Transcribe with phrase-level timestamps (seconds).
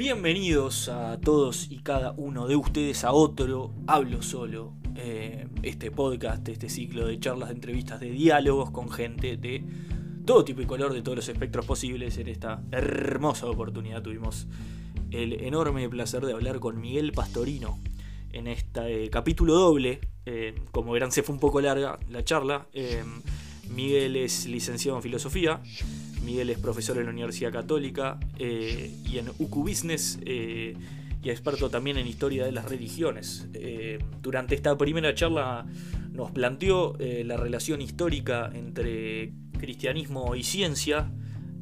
[0.00, 6.48] Bienvenidos a todos y cada uno de ustedes a otro Hablo Solo, eh, este podcast,
[6.48, 9.62] este ciclo de charlas, de entrevistas, de diálogos con gente de
[10.24, 12.16] todo tipo y color, de todos los espectros posibles.
[12.16, 14.46] En esta hermosa oportunidad tuvimos
[15.10, 17.78] el enorme placer de hablar con Miguel Pastorino
[18.32, 20.00] en este capítulo doble.
[20.24, 22.68] Eh, como verán, se fue un poco larga la charla.
[23.68, 25.60] Miguel es licenciado en filosofía.
[26.24, 30.74] Miguel es profesor en la Universidad Católica eh, y en UQ Business eh,
[31.22, 33.48] y experto también en historia de las religiones.
[33.54, 35.66] Eh, durante esta primera charla
[36.12, 41.10] nos planteó la relación histórica entre cristianismo y ciencia.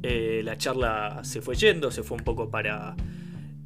[0.03, 2.97] la charla se fue yendo, se fue un poco para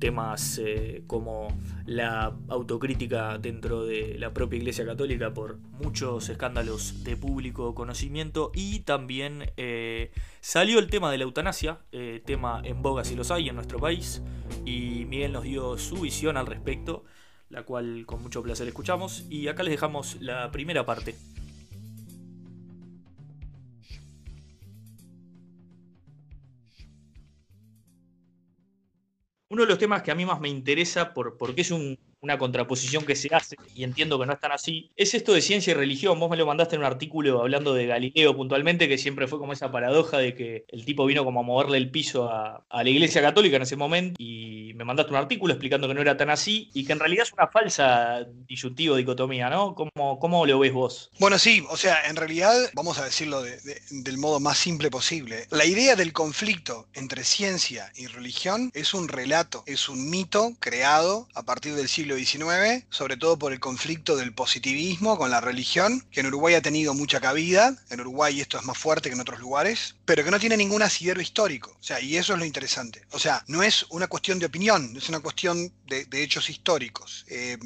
[0.02, 1.56] temas eh, como
[1.87, 8.81] la autocrítica dentro de la propia Iglesia Católica por muchos escándalos de público conocimiento y
[8.81, 13.48] también eh, salió el tema de la eutanasia, eh, tema en boga si los hay
[13.48, 14.22] en nuestro país
[14.64, 17.05] y Miguel nos dio su visión al respecto,
[17.48, 21.14] la cual con mucho placer escuchamos y acá les dejamos la primera parte.
[29.53, 32.39] Uno de los temas que a mí más me interesa, por, porque es un, una
[32.39, 35.73] contraposición que se hace, y entiendo que no es tan así, es esto de ciencia
[35.73, 36.19] y religión.
[36.20, 39.53] Vos me lo mandaste en un artículo hablando de Galileo puntualmente, que siempre fue como
[39.53, 43.20] esa paradoja de que el tipo vino como a moverle el piso a, la Iglesia
[43.20, 46.70] Católica en ese momento, y me mandaste un artículo explicando que no era tan así,
[46.75, 49.75] y que en realidad es una falsa disyuntivo, dicotomía, ¿no?
[49.75, 51.11] ¿Cómo, cómo lo ves vos?
[51.19, 55.65] Bueno, sí, o sea, en realidad, vamos a decirlo del modo más simple posible, la
[55.65, 61.43] idea del conflicto entre ciencia y religión es un relato, es un mito creado a
[61.43, 66.21] partir del siglo XIX, sobre todo por el conflicto del positivismo con la religión, que
[66.21, 69.41] en Uruguay ha tenido mucha cabida, en Uruguay esto es más fuerte que en otros
[69.41, 71.77] lugares, pero que no tiene ningún asidero histórico.
[71.81, 73.03] O sea, y eso es lo interesante.
[73.11, 77.25] O sea, no es una cuestión de opinión, es una cuestión de, hechos históricos.
[77.28, 77.59] Eh,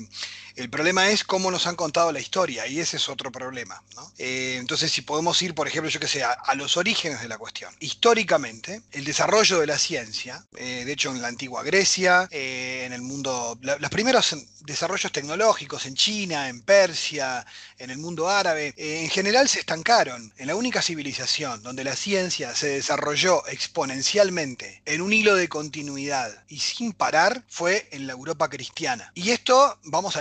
[0.56, 3.82] el problema es cómo nos han contado la historia, y ese es otro problema.
[4.18, 7.36] Eh, entonces, si podemos ir, por ejemplo, yo que sé, a, los orígenes de la
[7.36, 7.74] cuestión.
[7.80, 13.02] Históricamente, el desarrollo de la ciencia, eh, de hecho en la antigua Grecia, en el
[13.02, 14.34] mundo, los primeros
[14.66, 17.46] desarrollos tecnológicos en China, en Persia,
[17.78, 21.94] en el mundo árabe, eh, en general se estancaron en la única civilización donde la
[21.94, 28.14] ciencia se desarrolló exponencialmente en un hilo de continuidad y sin parar fue en la
[28.14, 29.12] Europa cristiana.
[29.14, 30.20] Y esto, vamos a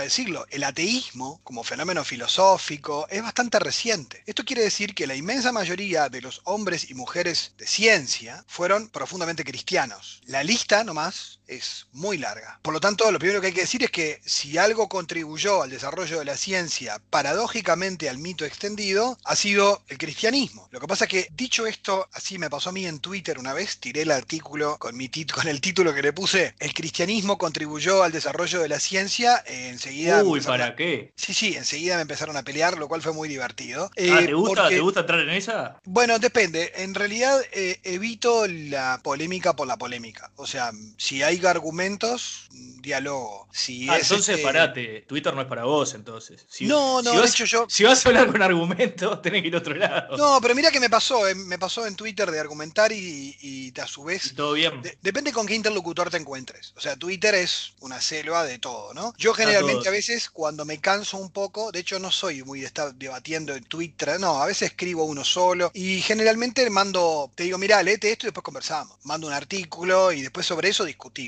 [0.50, 4.22] el ateísmo como fenómeno filosófico es bastante reciente.
[4.26, 8.88] Esto quiere decir que la inmensa mayoría de los hombres y mujeres de ciencia fueron
[8.88, 10.20] profundamente cristianos.
[10.26, 12.58] La lista nomás es muy larga.
[12.62, 15.70] Por lo tanto, lo primero que hay que decir es que si algo contribuyó al
[15.70, 20.68] desarrollo de la ciencia, paradójicamente al mito extendido, ha sido el cristianismo.
[20.70, 23.52] Lo que pasa es que, dicho esto, así me pasó a mí en Twitter una
[23.52, 28.02] vez, tiré el artículo con, mi con el título que le puse, el cristianismo contribuyó
[28.02, 30.22] al desarrollo de la ciencia, enseguida...
[30.24, 31.12] Uy, ¿para qué?
[31.16, 33.86] Sí, sí, enseguida me empezaron a pelear, lo cual fue muy divertido.
[33.86, 35.80] Ah, ¿te, eh, gusta, ¿Te gusta entrar en esa?
[35.84, 36.72] Bueno, depende.
[36.76, 40.30] En realidad eh, evito la polémica por la polémica.
[40.36, 42.48] O sea, si hay argumentos,
[42.80, 43.48] diálogo.
[43.52, 46.44] Si ah, entonces este parate, Twitter no es para vos entonces.
[46.48, 47.66] Si, no, no, de hecho yo...
[47.68, 50.16] Si vas a hablar con argumentos, tenés que ir a otro lado.
[50.16, 53.86] No, pero mira que me pasó, eh, me pasó en Twitter de argumentar y, a
[53.86, 54.34] su vez...
[54.34, 54.80] todo bien.
[55.02, 56.72] depende con qué interlocutor te encuentres.
[56.76, 59.12] O sea, Twitter es una selva de todo, ¿no?
[59.18, 62.66] Yo generalmente a, veces cuando me canso un poco, de hecho no soy muy de
[62.66, 67.58] estar debatiendo en Twitter, no, a veces escribo uno solo y generalmente mando, te digo,
[67.58, 68.96] mira, léete esto y después conversamos.
[69.04, 71.25] Mando un artículo y después sobre eso discutimos.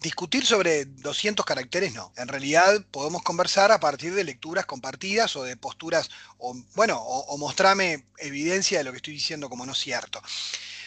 [0.00, 2.12] Discutir sobre 200 caracteres no.
[2.16, 7.36] En realidad podemos conversar a partir de lecturas compartidas o de posturas, o, bueno, o,
[7.38, 10.22] mostrarme evidencia de lo que estoy diciendo como no cierto.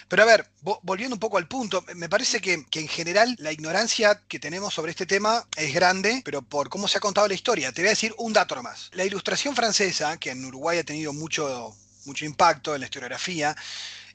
[0.08, 0.50] Pero a ver,
[0.84, 4.74] volviendo un poco al punto, me parece que, que, en general la ignorancia que tenemos
[4.74, 7.72] sobre este tema es grande, pero por cómo se ha contado la historia.
[7.72, 8.90] Te voy a decir un dato más.
[8.94, 13.56] La ilustración francesa, que en Uruguay ha tenido mucho, mucho impacto en la historiografía,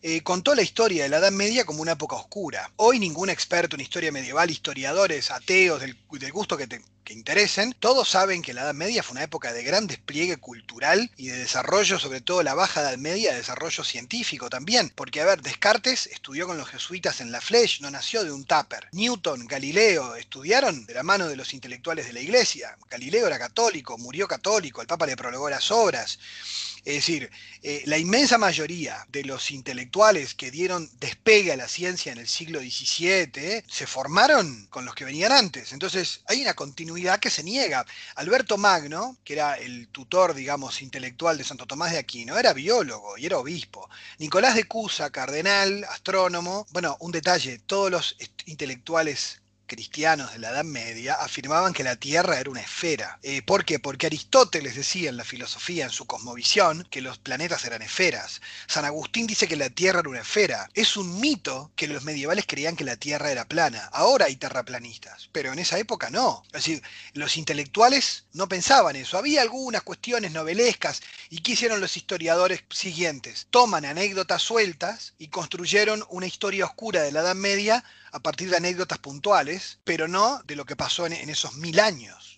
[0.08, 2.70] eh, contó la historia de la Edad Media como una época oscura.
[2.76, 5.96] Hoy ningún experto en historia medieval, historiadores, ateos, del,
[6.30, 6.68] gusto que,
[7.02, 11.10] que interesen, todos saben que la Edad Media fue una época de gran despliegue cultural
[11.16, 14.92] y de desarrollo, sobre todo la Baja Edad Media, de desarrollo científico también.
[14.94, 18.44] Porque, a ver, Descartes estudió con los jesuitas en la Flèche, no nació de un
[18.44, 18.86] tupper.
[18.92, 22.78] Newton, Galileo, estudiaron de la mano de los intelectuales de la Iglesia.
[22.88, 26.20] Galileo era católico, murió católico, el Papa le prologó las obras.
[26.86, 27.28] Es decir,
[27.64, 32.28] eh, la inmensa mayoría de los intelectuales que dieron despegue a la ciencia en el
[32.28, 35.72] siglo XVII se formaron con los que venían antes.
[35.72, 37.84] Entonces hay una continuidad que se niega.
[38.14, 43.18] Alberto Magno, que era el tutor, digamos, intelectual de Santo Tomás de Aquino, era biólogo
[43.18, 43.90] y era obispo.
[44.18, 46.68] Nicolás de Cusa, cardenal, astrónomo.
[46.70, 52.38] Bueno, un detalle, todos los intelectuales cristianos de la Edad Media afirmaban que la Tierra
[52.38, 53.18] era una esfera.
[53.22, 53.78] Eh, ¿Por qué?
[53.78, 58.40] Porque Aristóteles decía en la filosofía, en su cosmovisión, que los planetas eran esferas.
[58.66, 60.68] San Agustín dice que la Tierra era una esfera.
[60.74, 63.90] Es un mito que los medievales creían que la Tierra era plana.
[63.92, 66.42] Ahora hay terraplanistas, pero en esa época no.
[66.46, 66.82] Es decir,
[67.12, 69.18] los intelectuales no pensaban eso.
[69.18, 71.02] Había algunas cuestiones novelescas.
[71.30, 73.48] ¿Y qué hicieron los historiadores siguientes?
[73.50, 77.84] Toman anécdotas sueltas y construyeron una historia oscura de la Edad Media
[78.16, 82.35] a partir de anécdotas puntuales, pero no de lo que pasó en, esos mil años,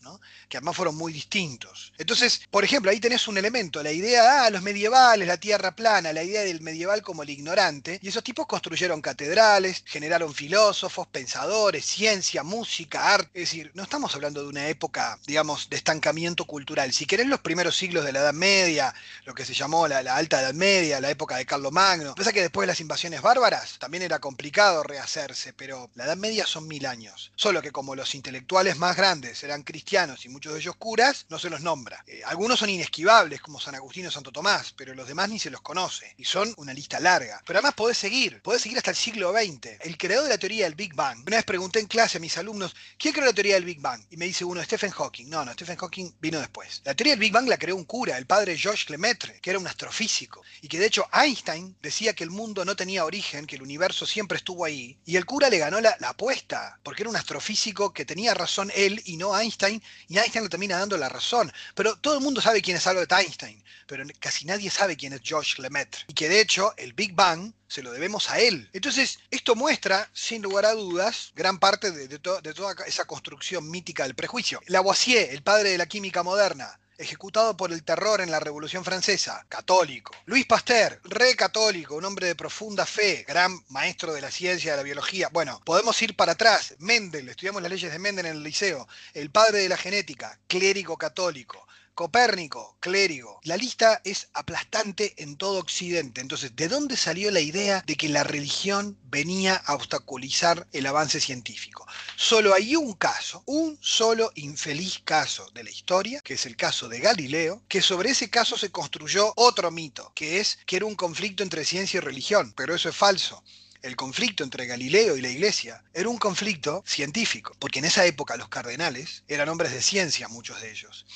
[0.49, 1.93] que además fueron muy distintos.
[1.99, 6.13] Entonces, por ejemplo, ahí tenés un elemento, la idea, ah, los medievales, la tierra plana,
[6.13, 11.85] la idea del medieval como el ignorante, y esos tipos construyeron catedrales, generaron filósofos, pensadores,
[11.85, 16.93] ciencia, música, arte, es decir, no estamos hablando de una época, digamos, de estancamiento cultural.
[16.93, 18.95] Si querés los primeros siglos de la Edad Media,
[19.25, 22.41] lo que se llamó la, Alta Edad Media, la época de Carlos Magno, pasa que
[22.41, 26.87] después de las invasiones bárbaras también era complicado rehacerse, pero la Edad Media son mil
[26.87, 27.33] años.
[27.37, 31.41] Solo que como los intelectuales más grandes eran cristianos y muchos de ellos curas, no
[31.41, 32.05] se los nombra.
[32.07, 35.51] Eh, algunos son inesquivables, como San Agustín o Santo Tomás, pero los demás ni se
[35.51, 36.15] los conoce.
[36.17, 37.43] Y son una lista larga.
[37.45, 39.81] Pero además podés seguir, podés seguir hasta el siglo XX.
[39.81, 41.25] El creador de la teoría del Big Bang.
[41.27, 44.01] Una vez pregunté en clase a mis alumnos, ¿quién creó la teoría del Big Bang?
[44.09, 45.29] Y me dice uno, Stephen Hawking.
[45.29, 46.81] No, no, Stephen Hawking vino después.
[46.85, 49.59] La teoría del Big Bang la creó un cura, el padre Georges Lemaitre, que era
[49.59, 50.43] un astrofísico.
[50.63, 54.07] Y que de hecho Einstein decía que el mundo no tenía origen, que el universo
[54.07, 54.97] siempre estuvo ahí.
[55.05, 59.03] Y el cura le ganó la, apuesta, porque era un astrofísico que tenía razón él
[59.05, 59.78] y no Einstein,
[60.09, 61.53] y Einstein le termina dando la razón.
[61.75, 65.21] Pero todo el mundo sabe quién es Albert Einstein, pero casi nadie sabe quién es
[65.23, 66.03] Georges Lemaitre.
[66.09, 68.69] Y que de hecho el Big Bang se lo debemos a él.
[68.73, 74.15] Entonces, esto muestra, sin lugar a dudas, gran parte de toda esa construcción mítica del
[74.15, 74.61] prejuicio.
[74.67, 79.47] Lavoisier, el padre de la química moderna, ejecutado por el terror en la Revolución Francesa,
[79.49, 80.13] católico.
[80.27, 84.79] Luis Pasteur, re católico, un hombre de profunda fe, gran maestro de la ciencia, de
[84.79, 85.29] la biología.
[85.33, 86.75] Bueno, podemos ir para atrás.
[86.79, 90.97] Mendel, estudiamos las leyes de Mendel en el liceo, el padre de la genética, clérigo
[90.97, 91.68] católico.
[91.99, 93.41] Copérnico, clérigo.
[93.43, 96.21] La lista es aplastante en todo Occidente.
[96.21, 101.19] Entonces, ¿de dónde salió la idea de que la religión venía a obstaculizar el avance
[101.19, 101.89] científico?
[102.15, 106.89] Solo hay un caso, un solo infeliz caso de la historia, que es el caso
[106.89, 110.95] de Galileo, que sobre ese caso se construyó otro mito, que es que era un
[110.95, 112.55] conflicto entre ciencia y religión.
[112.57, 113.43] Pero eso es falso
[113.83, 118.37] el conflicto entre Galileo y la iglesia era un conflicto científico, porque en esa época
[118.37, 121.07] los cardenales eran hombres de ciencia, muchos de ellos,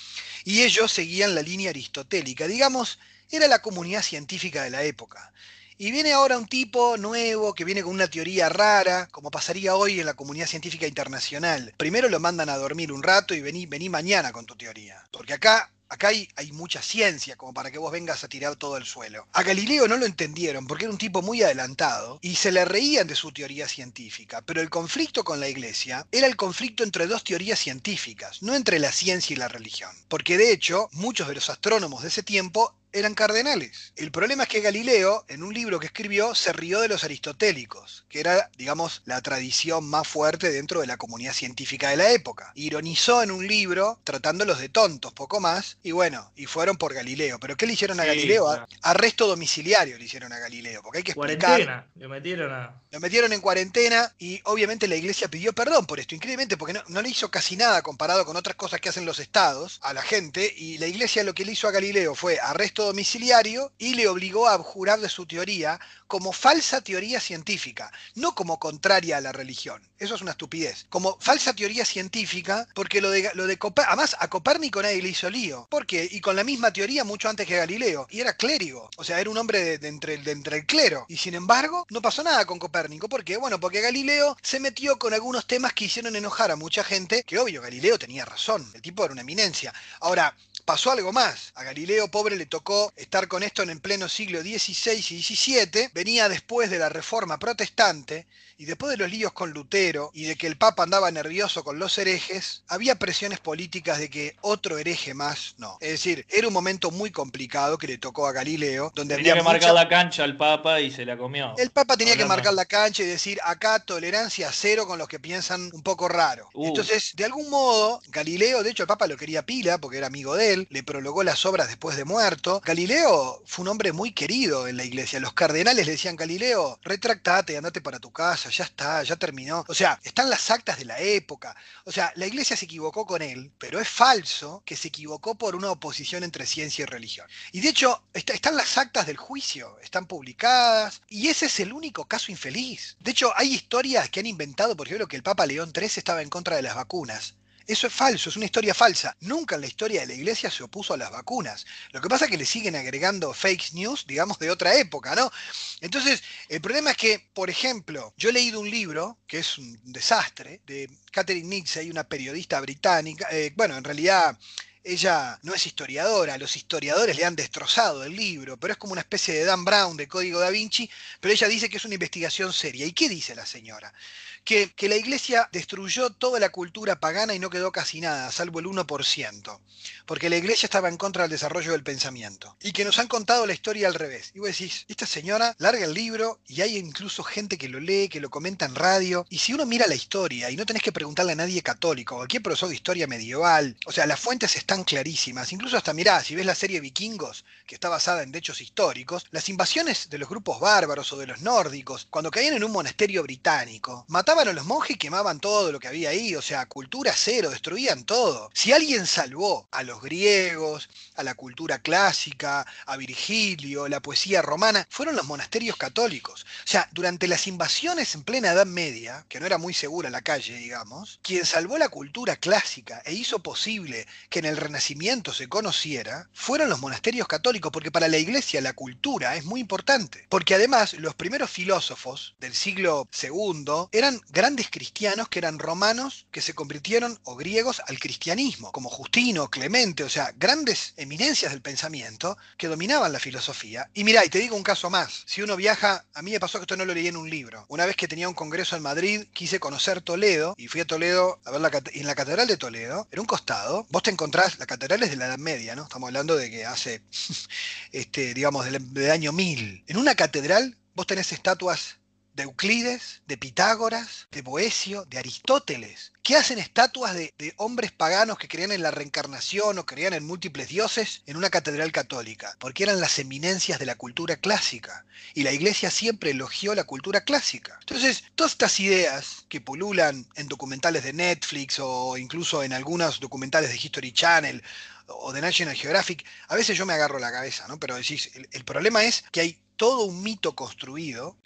[0.45, 2.99] y ellos seguían la línea aristotélica, digamos,
[3.31, 5.33] era la comunidad científica de la época.
[5.79, 10.01] Y viene ahora un tipo nuevo que viene con una teoría rara, como pasaría hoy
[10.01, 11.75] en la comunidad científica internacional.
[11.77, 15.03] Primero lo mandan a dormir un rato y vení, vení mañana con tu teoría.
[15.11, 18.87] Porque acá Acá hay, mucha ciencia como para que vos vengas a tirar todo el
[18.87, 19.27] suelo.
[19.35, 23.07] A Galileo no lo entendieron porque era un tipo muy adelantado y se le reían
[23.07, 27.25] de su teoría científica, pero el conflicto con la iglesia era el conflicto entre dos
[27.25, 29.91] teorías científicas, no entre la ciencia y la religión.
[30.09, 33.93] Porque de hecho, muchos de los astrónomos de ese tiempo eran cardenales.
[33.97, 38.05] El problema es que Galileo, en un libro que escribió, se rió de los aristotélicos,
[38.09, 42.53] que era, digamos, la tradición más fuerte dentro de la comunidad científica de la época.
[42.55, 47.39] Ironizó en un libro tratándolos de tontos, poco más, y bueno, y fueron por Galileo.
[47.39, 48.67] ¿Pero qué le hicieron a Galileo?
[48.83, 51.51] Arresto domiciliario le hicieron a Galileo, porque hay que explicar.
[51.51, 52.83] Cuarentena, lo metieron a...
[52.91, 56.83] Lo metieron en cuarentena y obviamente la iglesia pidió perdón por esto, increíblemente, porque no,
[56.89, 60.03] no le hizo casi nada comparado con otras cosas que hacen los estados a la
[60.03, 64.09] gente, y la iglesia lo que le hizo a Galileo fue arresto domiciliario y le
[64.09, 65.79] obligó a abjurar de su teoría
[66.13, 69.83] como falsa teoría científica, no como contraria a la religión.
[69.99, 70.85] Eso es una estupidez.
[70.91, 75.31] Como falsa teoría científica, porque lo de, lo de además a Copérnico nadie le hizo
[75.31, 75.67] lío.
[75.71, 76.07] ¿Por qué?
[76.11, 78.07] Y con la misma teoría mucho antes que Galileo.
[78.11, 78.91] Y era clérigo.
[78.99, 81.07] O sea, era un hombre de, entre, de entre el clero.
[81.09, 83.09] Y sin embargo, no pasó nada con Copérnico.
[83.09, 83.39] ¿Por qué?
[83.39, 87.39] Bueno, porque Galileo se metió con algunos temas que hicieron enojar a mucha gente, que
[87.39, 88.71] obvio, Galileo tenía razón.
[88.75, 89.73] El tipo era una eminencia.
[90.01, 91.53] Ahora, pasó algo más.
[91.55, 95.91] A Galileo pobre le tocó estar con esto en el pleno siglo XVI y XVII
[95.95, 98.27] venía después de la reforma protestante
[98.63, 101.81] y después de los líos con Lutero y de que el Papa andaba nervioso con
[101.81, 105.79] los herejes, había presiones políticas de que otro hereje más no.
[105.81, 109.43] Es decir, era un momento muy complicado que le tocó a Galileo, donde tenía había
[109.43, 111.55] que marcar la cancha al Papa y se la comió.
[111.59, 115.19] El Papa tenía que marcar la cancha y decir acá tolerancia cero con los que
[115.19, 116.49] piensan un poco raro.
[116.55, 116.69] Uh.
[116.69, 120.37] Entonces, de algún modo, Galileo, de hecho el Papa lo quería pila porque era amigo
[120.37, 124.69] de él, le prologó las obras después de muerto, Galileo fue un hombre muy querido
[124.69, 125.21] en la iglesia.
[125.21, 129.65] Los cardenales le decían, Galileo, retractate, andate para tu casa, ya está, ya terminó.
[129.69, 131.57] O sea, están las actas de la época.
[131.85, 135.57] O sea, la iglesia se equivocó con él, pero es falso que se equivocó por
[135.57, 137.27] una oposición entre ciencia y religión.
[137.53, 142.05] Y de hecho, están las actas del juicio, están publicadas, y ese es el único
[142.07, 142.97] caso infeliz.
[143.01, 146.23] De hecho, hay historias que han inventado, por ejemplo, que el Papa León III estaba
[146.23, 147.35] en contra de las vacunas.
[147.73, 149.17] Eso es falso, es una historia falsa.
[149.21, 151.65] Nunca en la historia de la iglesia se opuso a las vacunas.
[151.93, 155.33] Lo que pasa es que le siguen agregando fake news, digamos, de otra época, ¿no?
[155.81, 159.81] Entonces, el problema es que, por ejemplo, yo he leído un libro, que es un
[159.85, 164.39] desastre, de Catherine Nixey, una periodista británica, eh, bueno, en realidad
[164.85, 169.01] ella no es historiadora, los historiadores le han destrozado el libro, pero es como una
[169.01, 172.53] especie de Dan Brown de Código da Vinci, pero ella dice que es una investigación
[172.53, 172.85] seria.
[172.85, 173.95] ¿Y qué dice la señora?
[174.45, 178.67] Que, la iglesia destruyó toda la cultura pagana y no quedó casi nada, salvo el
[178.67, 179.61] 1%,
[180.07, 182.57] porque la iglesia estaba en contra del desarrollo del pensamiento.
[182.61, 184.33] Y que nos han contado la historia al revés.
[184.35, 188.09] Y vos decís, esta señora larga el libro y hay incluso gente que lo lee,
[188.09, 189.25] que lo comenta en radio.
[189.31, 192.43] Y si uno mira la historia y no tenés que preguntarle a nadie católico, cualquier
[192.43, 195.53] profesor de historia medieval, o sea, las fuentes están clarísimas.
[195.53, 199.49] Incluso hasta mirá, si ves la serie Vikingos, que está basada en hechos históricos, las
[199.49, 204.05] invasiones de los grupos bárbaros o de los nórdicos, cuando caían en un monasterio británico,
[204.09, 207.13] mataban mataban a los monjes y quemaban todo lo que había ahí, o sea, cultura
[207.15, 208.49] cero, destruían todo.
[208.55, 214.87] Si alguien salvó a los griegos, a la cultura clásica, a Virgilio, la poesía romana,
[214.91, 216.45] fueron los monasterios católicos.
[216.65, 220.23] O sea, durante las invasiones en plena Edad Media, que no era muy segura la
[220.23, 225.49] calle, digamos, quien salvó la cultura clásica e hizo posible que en el Renacimiento se
[225.49, 230.27] conociera, fueron los monasterios católicos, porque para la iglesia la cultura es muy importante.
[230.29, 236.41] Porque además los primeros filósofos del siglo II eran grandes cristianos que eran romanos que
[236.41, 242.37] se convirtieron o griegos al cristianismo, como Justino, Clemente, o sea, grandes eminencias del pensamiento
[242.57, 243.91] que dominaban la filosofía.
[243.95, 246.59] Y mira, y te digo un caso más, si uno viaja, a mí me pasó
[246.59, 247.65] que esto no lo leí en un libro.
[247.69, 251.41] Una vez que tenía un congreso en Madrid, quise conocer Toledo y fui a Toledo
[251.45, 254.67] a ver la en la catedral de Toledo, en un costado, vos te encontrás, la
[254.67, 255.85] catedral es de la Edad Media, ¿no?
[255.85, 257.03] Estamos hablando de que hace,
[257.93, 259.85] este, digamos, del, del año 1000.
[259.87, 261.99] En una catedral vos tenés estatuas
[262.35, 268.49] de Euclides, de Pitágoras, de Boesio, de Aristóteles, que hacen estatuas de, hombres paganos que
[268.49, 273.01] creían en la reencarnación o creían en múltiples dioses en una catedral católica, porque eran
[273.01, 277.77] las eminencias de la cultura clásica, y la iglesia siempre elogió la cultura clásica.
[277.81, 283.71] Entonces, todas estas ideas que pululan en documentales de Netflix o incluso en algunos documentales
[283.71, 284.63] de History Channel
[285.07, 287.79] o de National Geographic, a veces yo me agarro la cabeza, ¿no?
[287.79, 291.37] Pero decís, el problema es que hay todo un mito construido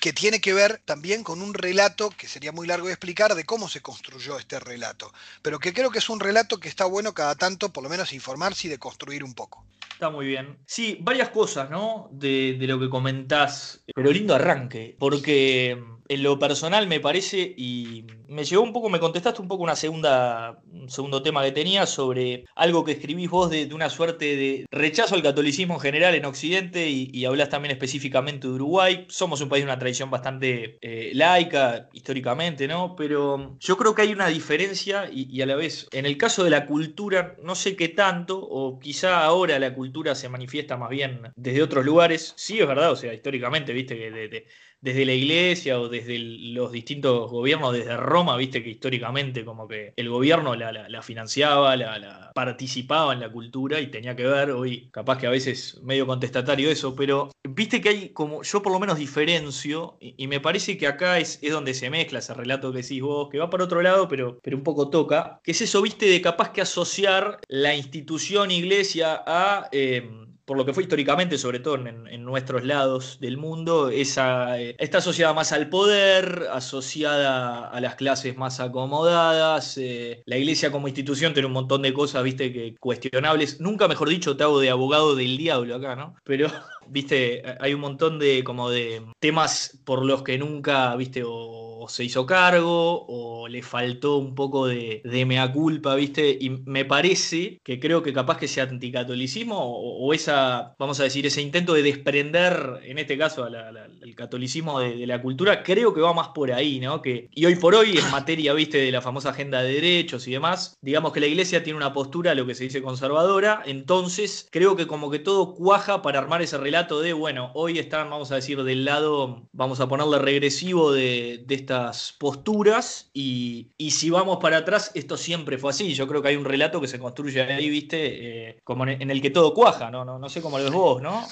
[0.00, 3.44] que tiene que ver también con un relato que sería muy largo de explicar de
[3.44, 5.12] cómo se construyó este relato,
[5.42, 8.12] pero que creo que es un relato que está bueno cada tanto por lo menos
[8.12, 9.64] informarse y de construir un poco.
[9.96, 10.58] Está muy bien.
[10.66, 12.10] Sí, varias cosas, ¿no?
[12.12, 18.44] De, lo que comentás, pero lindo arranque, porque en lo personal me parece, y me
[18.44, 22.44] llegó un poco, me contestaste un poco una segunda, un segundo tema que tenía sobre
[22.54, 26.90] algo que escribís vos de, una suerte de rechazo al catolicismo en general en Occidente
[26.90, 29.06] y, y hablás también específicamente de Uruguay.
[29.08, 32.96] Somos un país de una tradición bastante eh, laica históricamente, ¿no?
[32.96, 36.50] Pero yo creo que hay una diferencia y, a la vez, en el caso de
[36.50, 41.20] la cultura, no sé qué tanto, o quizá ahora la cultura se manifiesta más bien
[41.36, 42.34] desde otros lugares.
[42.36, 44.46] Sí, es verdad, o sea, históricamente, viste que de,
[44.80, 49.92] desde la iglesia o desde los distintos gobiernos, desde Roma, viste que históricamente como que
[49.96, 55.18] el gobierno la, financiaba, la, participaba en la cultura y tenía que ver, hoy capaz
[55.18, 58.98] que a veces medio contestatario eso, pero viste que hay como, yo por lo menos
[58.98, 63.00] diferencio, y, me parece que acá es, es, donde se mezcla ese relato que decís
[63.00, 66.06] vos, que va para otro lado, pero, pero un poco toca, que es eso, viste,
[66.06, 69.68] de capaz que asociar la institución iglesia a...
[69.72, 70.08] Eh,
[70.46, 74.98] por lo que fue históricamente, sobre todo en, nuestros lados del mundo, esa, eh, está
[74.98, 79.76] asociada más al poder, asociada a las clases más acomodadas.
[79.76, 83.60] Eh, la iglesia como institución tiene un montón de cosas, viste, que cuestionables.
[83.60, 86.14] Nunca, mejor dicho, te hago de abogado del diablo acá, ¿no?
[86.24, 86.48] Pero,
[86.88, 92.04] viste, hay un montón de como de temas por los que nunca, viste, o se
[92.04, 96.36] hizo cargo o le faltó un poco de, mea culpa, ¿viste?
[96.40, 101.26] Y me parece que creo que capaz que ese anticatolicismo o, esa, vamos a decir,
[101.26, 106.12] ese intento de desprender, en este caso, el catolicismo de, la cultura, creo que va
[106.12, 107.02] más por ahí, ¿no?
[107.02, 108.78] Que, y hoy por hoy, en materia, ¿viste?
[108.78, 112.34] De la famosa agenda de derechos y demás, digamos que la iglesia tiene una postura,
[112.34, 116.58] lo que se dice conservadora, entonces creo que como que todo cuaja para armar ese
[116.58, 121.44] relato de, bueno, hoy están, vamos a decir, del lado, vamos a ponerle regresivo de,
[121.46, 125.94] de esta estas posturas y, y si vamos para atrás, esto siempre fue así.
[125.94, 129.10] Yo creo que hay un relato que se construye ahí, viste, eh, como en, en
[129.10, 130.04] el que todo cuaja, ¿no?
[130.04, 131.26] No, no sé cómo lo ves vos, ¿no?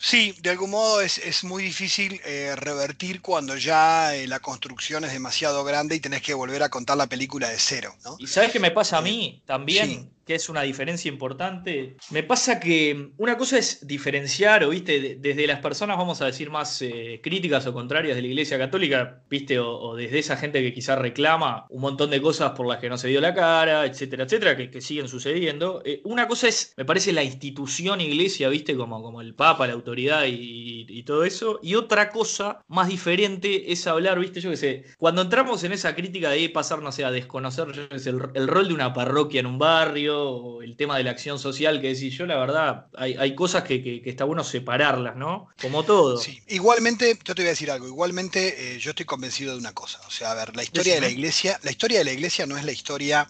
[0.00, 5.04] Sí, de algún modo es, es muy difícil eh, revertir cuando ya eh, la construcción
[5.04, 7.94] es demasiado grande y tenés que volver a contar la película de cero.
[8.04, 8.14] ¿no?
[8.18, 9.86] ¿Y sabes qué me pasa a mí también?
[9.88, 10.08] sí.
[10.28, 11.96] Que es una diferencia importante.
[12.10, 16.26] Me pasa que una cosa es diferenciar, o viste, de- desde las personas, vamos a
[16.26, 20.60] decir, más eh, críticas o contrarias de la Iglesia Católica, viste, o, desde esa gente
[20.60, 23.86] que quizás reclama un montón de cosas por las que no se dio la cara,
[23.86, 25.80] etcétera, etcétera, que, siguen sucediendo.
[25.86, 29.72] Eh, una cosa es, me parece, la institución Iglesia, viste, como, como el Papa, la
[29.72, 31.58] autoridad y, todo eso.
[31.62, 35.94] Y otra cosa más diferente es hablar, viste, yo qué sé, cuando entramos en esa
[35.94, 37.88] crítica de pasar, no sé, a desconocer
[38.34, 40.17] el rol de una parroquia en un barrio,
[40.62, 43.82] el tema de la acción social, que decís, yo la verdad, hay, hay cosas que,
[43.82, 45.48] que- que está bueno separarlas, ¿no?
[45.60, 46.18] Como todo.
[46.18, 46.40] Sí.
[46.48, 50.00] Igualmente, yo te voy a decir algo, igualmente eh, yo estoy convencido de una cosa.
[50.06, 52.56] O sea, a ver, la historia de la iglesia, la historia de la iglesia no
[52.56, 53.28] es la historia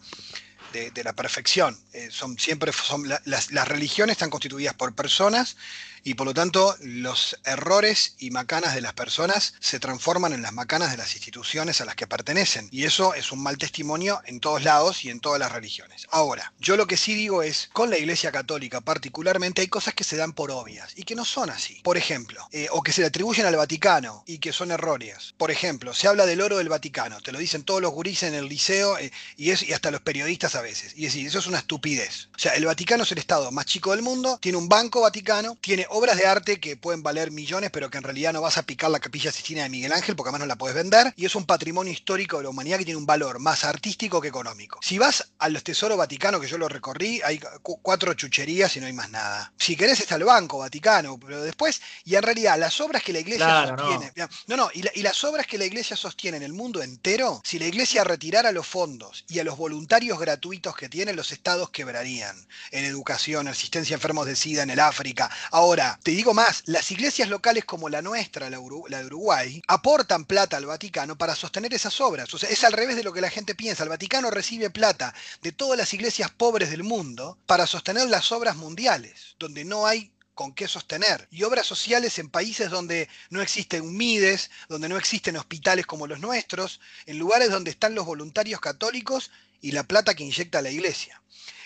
[0.72, 1.78] de, de la perfección.
[1.92, 5.56] Eh, son siempre son la- las, las religiones están constituidas por personas
[6.04, 10.52] y por lo tanto los errores y macanas de las personas se transforman en las
[10.52, 12.68] macanas de las instituciones a las que pertenecen.
[12.70, 16.06] Y eso es un mal testimonio en todos lados y en todas las religiones.
[16.10, 20.04] Ahora, yo lo que sí digo es, con la Iglesia Católica particularmente hay cosas que
[20.04, 21.80] se dan por obvias y que no son así.
[21.82, 25.34] Por ejemplo, eh, o que se le atribuyen al Vaticano y que son erróneas.
[25.36, 28.34] Por ejemplo, se habla del oro del Vaticano, te lo dicen todos los gurises en
[28.34, 30.92] el liceo eh, y, es, y hasta los periodistas a veces.
[30.96, 32.28] Y decir, eso es una estupidez.
[32.34, 35.56] O sea, el Vaticano es el Estado más chico del mundo, tiene un banco Vaticano,
[35.60, 38.62] tiene obras de arte que pueden valer millones, pero que en realidad no vas a
[38.62, 41.34] picar la capilla Sistina de Miguel Ángel porque además no la puedes vender, y es
[41.34, 44.78] un patrimonio histórico de la humanidad que tiene un valor más artístico que económico.
[44.82, 48.80] Si vas a los tesoros Vaticano, que yo lo recorrí, hay cu- cuatro chucherías y
[48.80, 49.52] no hay más nada.
[49.58, 53.20] Si querés está el Banco Vaticano, pero después, y en realidad las obras que la
[53.20, 53.88] iglesia Claro, no.
[53.88, 54.12] sostiene,
[54.46, 57.40] no, no, y, la- y las obras que la iglesia sostiene en el mundo entero,
[57.44, 61.70] si la iglesia retirara los fondos y a los voluntarios gratuitos que tiene, los estados
[61.70, 62.36] quebrarían
[62.70, 65.30] en educación, asistencia a enfermos de SIDA en el África.
[65.50, 70.56] Ahora, te digo más, las iglesias locales como la nuestra, la, de Uruguay, aportan plata
[70.56, 72.32] al Vaticano para sostener esas obras.
[72.34, 73.84] O sea, es al revés de lo que la gente piensa.
[73.84, 78.56] El Vaticano recibe plata de todas las iglesias pobres del mundo para sostener las obras
[78.56, 81.28] mundiales, donde no hay con qué sostener.
[81.30, 86.20] Y obras sociales en países donde no existen UMIDES, donde no existen hospitales como los
[86.20, 91.20] nuestros, en lugares donde están los voluntarios católicos y la plata que inyecta la iglesia.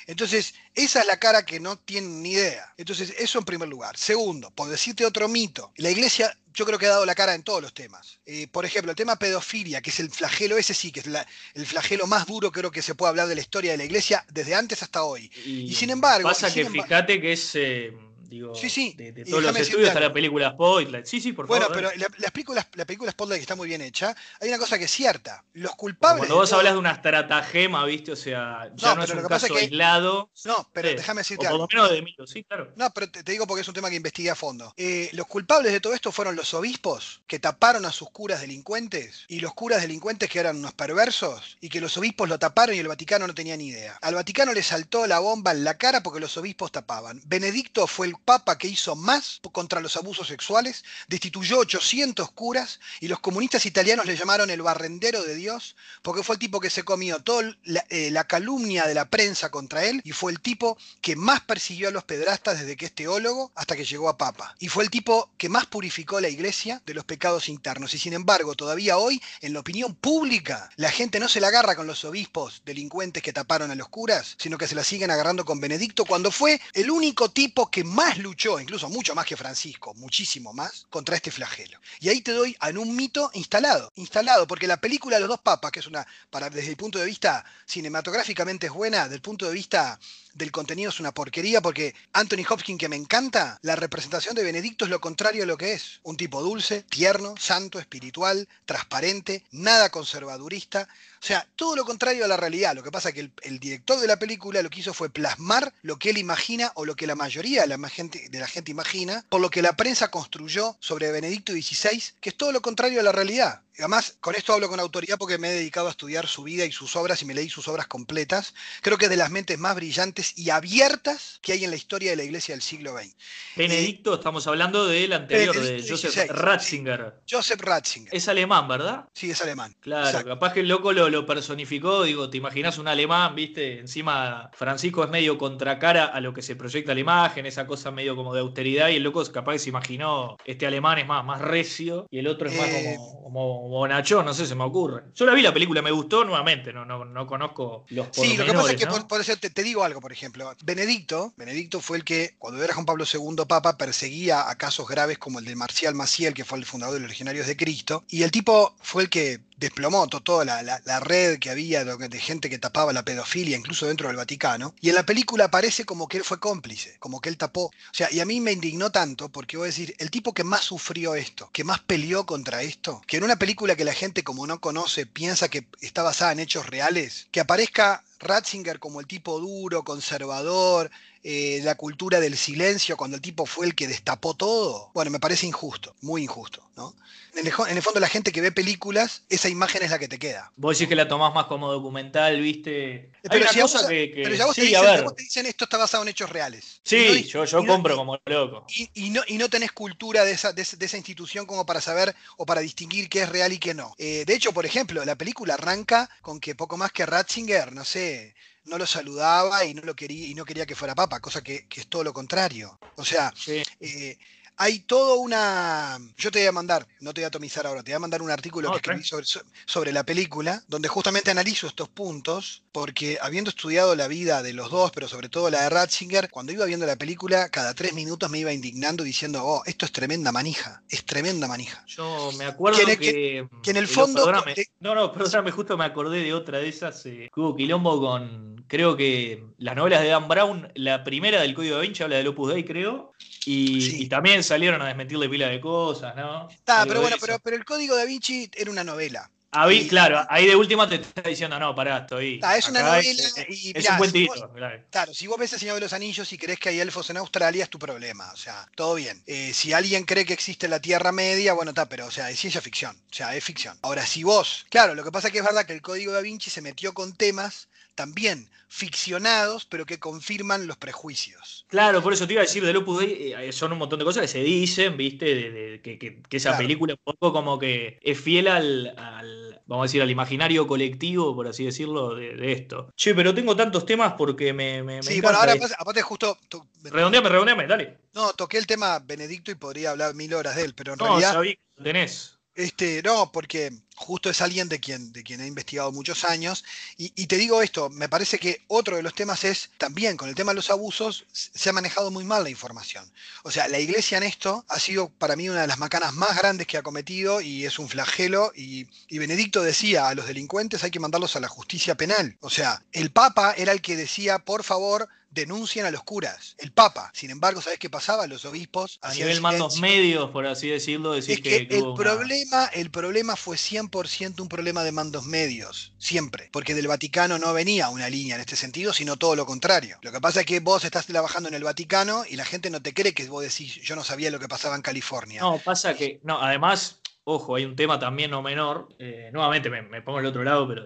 [0.07, 2.73] Entonces, esa es la cara que no tienen ni idea.
[2.77, 3.97] Entonces, eso en primer lugar.
[3.97, 7.43] Segundo, por decirte otro mito, la iglesia yo creo que ha dado la cara en
[7.43, 8.19] todos los temas.
[8.27, 11.27] Eh, por ejemplo, el tema pedofilia, que es el flagelo, ese sí, que es la-
[11.55, 14.25] el flagelo más duro creo que se puede hablar de la historia de la iglesia
[14.31, 15.31] desde antes hasta hoy.
[15.47, 17.51] Y sin embargo, Pasa y sin que fíjate que es.
[17.55, 17.93] eh,
[18.35, 20.01] digo, Sí, sí, de, todos los estudios algo.
[20.01, 21.07] la película Spotlight.
[21.07, 21.77] Sí, sí, por Bueno, favor.
[21.77, 22.01] pero dale.
[22.01, 24.85] la, las películas, la película Spotlight que está muy bien hecha, hay una cosa que
[24.85, 25.45] es cierta.
[25.55, 26.19] Los Como culpables.
[26.21, 28.13] Cuando de vos todo- hablas de una estratagema, ¿viste?
[28.13, 30.31] O sea, ya No, no, es pero un caso es que- aislado.
[30.45, 31.69] No, pero Sí, déjame O decirte por algo.
[31.71, 32.73] lo menos de mito, sí, claro.
[32.77, 34.73] No, pero te, te digo porque es un tema que investigué a fondo.
[34.77, 39.25] Eh, los culpables de todo esto fueron los obispos que taparon a sus curas delincuentes
[39.29, 42.79] y los curas delincuentes que eran unos perversos y que los obispos lo taparon y
[42.79, 43.99] el Vaticano no tenía ni idea.
[44.03, 47.21] Al Vaticano le saltó la bomba en la cara porque los obispos tapaban.
[47.25, 53.09] Benedicto fue el papa que hizo más contra los abusos sexuales, destituyó 800 curas y
[53.09, 56.85] los comunistas italianos le llamaron el barrendero de Dios porque fue el tipo que se
[56.85, 60.79] comió toda la, eh, la calumnia de la prensa contra él y fue el tipo
[61.01, 64.55] que más persiguió a los pedrastas desde que es teólogo hasta que llegó a papa.
[64.59, 67.95] Y fue el tipo que más purificó la iglesia de los pecados internos.
[67.95, 71.77] Y sin embargo, todavía hoy, en la opinión pública, la gente no se la agarra
[71.77, 75.45] con los obispos delincuentes que taparon a los curas, sino que se la siguen agarrando
[75.45, 79.95] con Benedicto cuando fue el único tipo que más luchó, incluso mucho más que Francisco,
[79.95, 81.79] muchísimo más, contra este flagelo.
[82.01, 85.71] Y ahí te doy en un mito instalado, instalado, porque la película Los dos papas,
[85.73, 89.53] que es una, para, desde el punto de vista cinematográficamente es buena, del punto de
[89.53, 89.99] vista
[90.35, 94.85] del contenido es una porquería porque Anthony Hopkins, que me encanta, la representación de Benedicto
[94.85, 96.01] es lo contrario a lo que es.
[96.03, 100.89] Un tipo dulce, tierno, santo, espiritual, transparente, nada conservadurista.
[101.23, 102.75] O sea, todo lo contrario a la realidad.
[102.75, 105.73] Lo que pasa es que el, director de la película lo que hizo fue plasmar
[105.83, 108.71] lo que él imagina o lo que la mayoría de la, gente, de la gente
[108.71, 113.01] imagina, por lo que la prensa construyó sobre Benedicto XVI, que es todo lo contrario
[113.01, 113.63] a la realidad.
[113.79, 116.73] Además, con esto hablo con autoridad porque me he dedicado a estudiar su vida y
[116.73, 118.55] sus obras y me leí sus obras completas.
[118.83, 122.11] Creo que es de las mentes más brillantes y abiertas que hay en la historia
[122.11, 123.15] de la iglesia del siglo XX.
[123.57, 127.23] Benedicto, estamos hablando del anterior, de Joseph Ratzinger.
[127.29, 128.15] Joseph Ratzinger.
[128.15, 129.09] Es alemán, ¿verdad?
[129.15, 129.75] Sí, es alemán.
[129.81, 130.29] Claro, Exacto.
[130.29, 135.05] capaz que el loco lo, lo personificó, digo, te imaginas un alemán, viste, encima Francisco
[135.05, 138.41] es medio contracara a lo que se proyecta la imagen, esa cosa medio como de
[138.41, 142.19] austeridad, y el loco capaz que se imaginó, este alemán es más, más recio, y
[142.19, 145.05] el otro es más Eh, como, como como bonachón, no sé, se me ocurre.
[145.15, 148.45] Yo la vi la película, me gustó nuevamente, no, no, no conozco los Sí, lo
[148.45, 150.53] que pasa es que por eso te, te digo algo, por ejemplo.
[150.65, 155.19] Benedicto, Benedicto fue el que, cuando era Juan Pablo II Papa, perseguía a casos graves
[155.19, 158.03] como el de Marcial Maciel, que fue el fundador de los Legionarios de Cristo.
[158.09, 161.85] Y el tipo fue el que desplomó to- toda la, la- la red que había
[161.85, 164.75] de, de gente que tapaba la pedofilia, incluso dentro del Vaticano.
[164.81, 167.67] Y en la película parece como que él fue cómplice, como que él tapó.
[167.67, 170.45] O sea, y a mí me indignó tanto porque voy a decir, el tipo que
[170.45, 174.23] más sufrió esto, que más peleó contra esto, que en una película que la gente
[174.25, 179.07] como no conoce piensa que está basada en hechos reales, que aparezca Ratzinger como el
[179.07, 180.91] tipo duro, conservador,
[181.25, 185.21] eh, la cultura del silencio, cuando el tipo fue el que destapó todo, bueno, me
[185.21, 186.95] parece injusto, muy injusto, ¿no?
[187.35, 189.99] En el, jo- en el fondo la gente que ve películas, esa imagen es la
[189.99, 190.53] que te queda.
[190.57, 193.11] Vos decís que la tomás más como documental, ¿viste?
[193.15, 195.15] Hay Pero una si a vos- cosa que, que- Pero ya vos, te dicen, vos
[195.17, 196.81] te dicen esto está basado en hechos reales.
[196.83, 198.67] Sí, no yo, yo y no- compro como loco.
[198.69, 201.65] y, y no, y no tenés cultura de esa, de, esa- de esa institución como
[201.65, 203.95] para saber o para distinguir qué es real y qué no.
[203.97, 207.85] Eh, de hecho, por ejemplo, la película arranca con que poco más que Ratzinger, no
[207.87, 211.43] sé, no lo saludaba y no lo quería y no quería que fuera papa, cosa
[211.43, 212.81] que, que es todo lo contrario.
[212.97, 213.63] O sea, Sí.
[213.81, 214.19] eh,
[214.57, 215.99] hay toda una.
[216.17, 218.23] Yo te voy a mandar, no te voy a atomizar ahora, te voy a mandar
[218.23, 222.63] un artículo No, que escribí sobre, so- sobre la película, donde justamente analizo estos puntos,
[222.73, 226.53] porque habiendo estudiado la vida de los dos, pero sobre todo la de Ratzinger, cuando
[226.53, 230.33] iba viendo la película, cada tres minutos me iba indignando diciendo, oh, esto es tremenda
[230.33, 231.85] manija, es tremenda manija.
[231.87, 233.49] Yo me acuerdo Que en el- que.
[233.63, 234.55] que en el eh, fondo- perdóname.
[234.55, 237.05] de- no, no, perdóname, justo me acordé de otra de esas.
[237.07, 238.53] eh, que hubo quilombo con.
[238.69, 242.29] Creo que las novelas de Dan Brown, la primera del Código da Vinci habla del
[242.29, 243.13] Opus Dei, creo.
[243.45, 244.03] Y, Sí.
[244.03, 246.49] y también salieron a desmentirle pila de cosas, ¿no?
[246.49, 249.29] Está, pero bueno, pero, pero el código da Vinci era una novela.
[249.55, 252.41] Ah, y- claro, ahí de última te está diciendo, no, pará, estoy.
[252.43, 254.83] Ah, es una novela es- y Es mirá, un buen si vos- claro.
[254.91, 257.19] Claro, si vos ves El Señor de los Anillos y crees que hay elfos en
[257.19, 258.33] Australia, es tu problema.
[258.33, 259.23] O sea, todo bien.
[259.27, 262.39] Eh, si alguien cree que existe la Tierra Media, bueno, está, pero o sea, es
[262.39, 262.97] ciencia ficción.
[263.11, 263.79] O sea, es ficción.
[263.83, 266.23] Ahora, si vos, claro, lo que pasa es que es verdad que el Código da
[266.23, 271.67] Vinci se metió con temas también ficcionados, pero que confirman los prejuicios.
[271.69, 274.05] Claro, por eso te iba a decir, del Opus Dei eh, son un montón de
[274.05, 275.27] cosas que se dicen, ¿viste?
[275.27, 276.63] De, de- que, que- que esa Claro.
[276.65, 281.35] película un poco como que es fiel al, al, vamos a decir, al imaginario colectivo,
[281.35, 282.89] por así decirlo, de, de esto.
[282.97, 286.39] Che, pero tengo tantos temas porque me, me, me Sí, bueno, ahora aparte, aparte justo.
[286.49, 287.99] to- Redondeame, redondeame, dale.
[288.15, 291.07] No, toqué el tema Benedicto y podría hablar mil horas de él, pero en No,
[291.21, 291.43] realidad.
[291.43, 292.39] que lo tenés.
[292.55, 296.65] Este, no, porque justo es alguien de quien, de quien he investigado muchos años.
[296.99, 300.29] Y, y te digo esto, me parece que otro de los temas es también con
[300.29, 303.11] el tema de los abusos, se ha manejado muy mal la información.
[303.43, 306.37] O sea, la iglesia en esto ha sido para mí una de las macanas más
[306.37, 308.53] grandes que ha cometido y es un flagelo.
[308.55, 312.37] Y, y Benedicto decía, a los delincuentes hay que mandarlos a la justicia penal.
[312.41, 316.55] O sea, el Papa era el que decía, por favor, denuncien a los curas.
[316.59, 317.11] El Papa.
[317.15, 318.27] Sin embargo, ¿sabes qué pasaba?
[318.27, 321.95] Los obispos A nivel mandos medios, por así decirlo, decir Es que, que, el, una-
[321.95, 327.53] problema, el problema fue 100% un problema de mandos medios, siempre, porque del Vaticano no
[327.53, 329.99] venía una línea en este sentido, sino todo lo contrario.
[330.03, 332.83] Lo que pasa es que vos estás trabajando en el Vaticano y la gente no
[332.83, 335.41] te cree que vos decís, yo no sabía lo que pasaba en California.
[335.41, 338.89] No, pasa que, no, además, ojo, hay un tema también no menor.
[338.99, 340.85] eh, nuevamente me, me pongo al otro lado, pero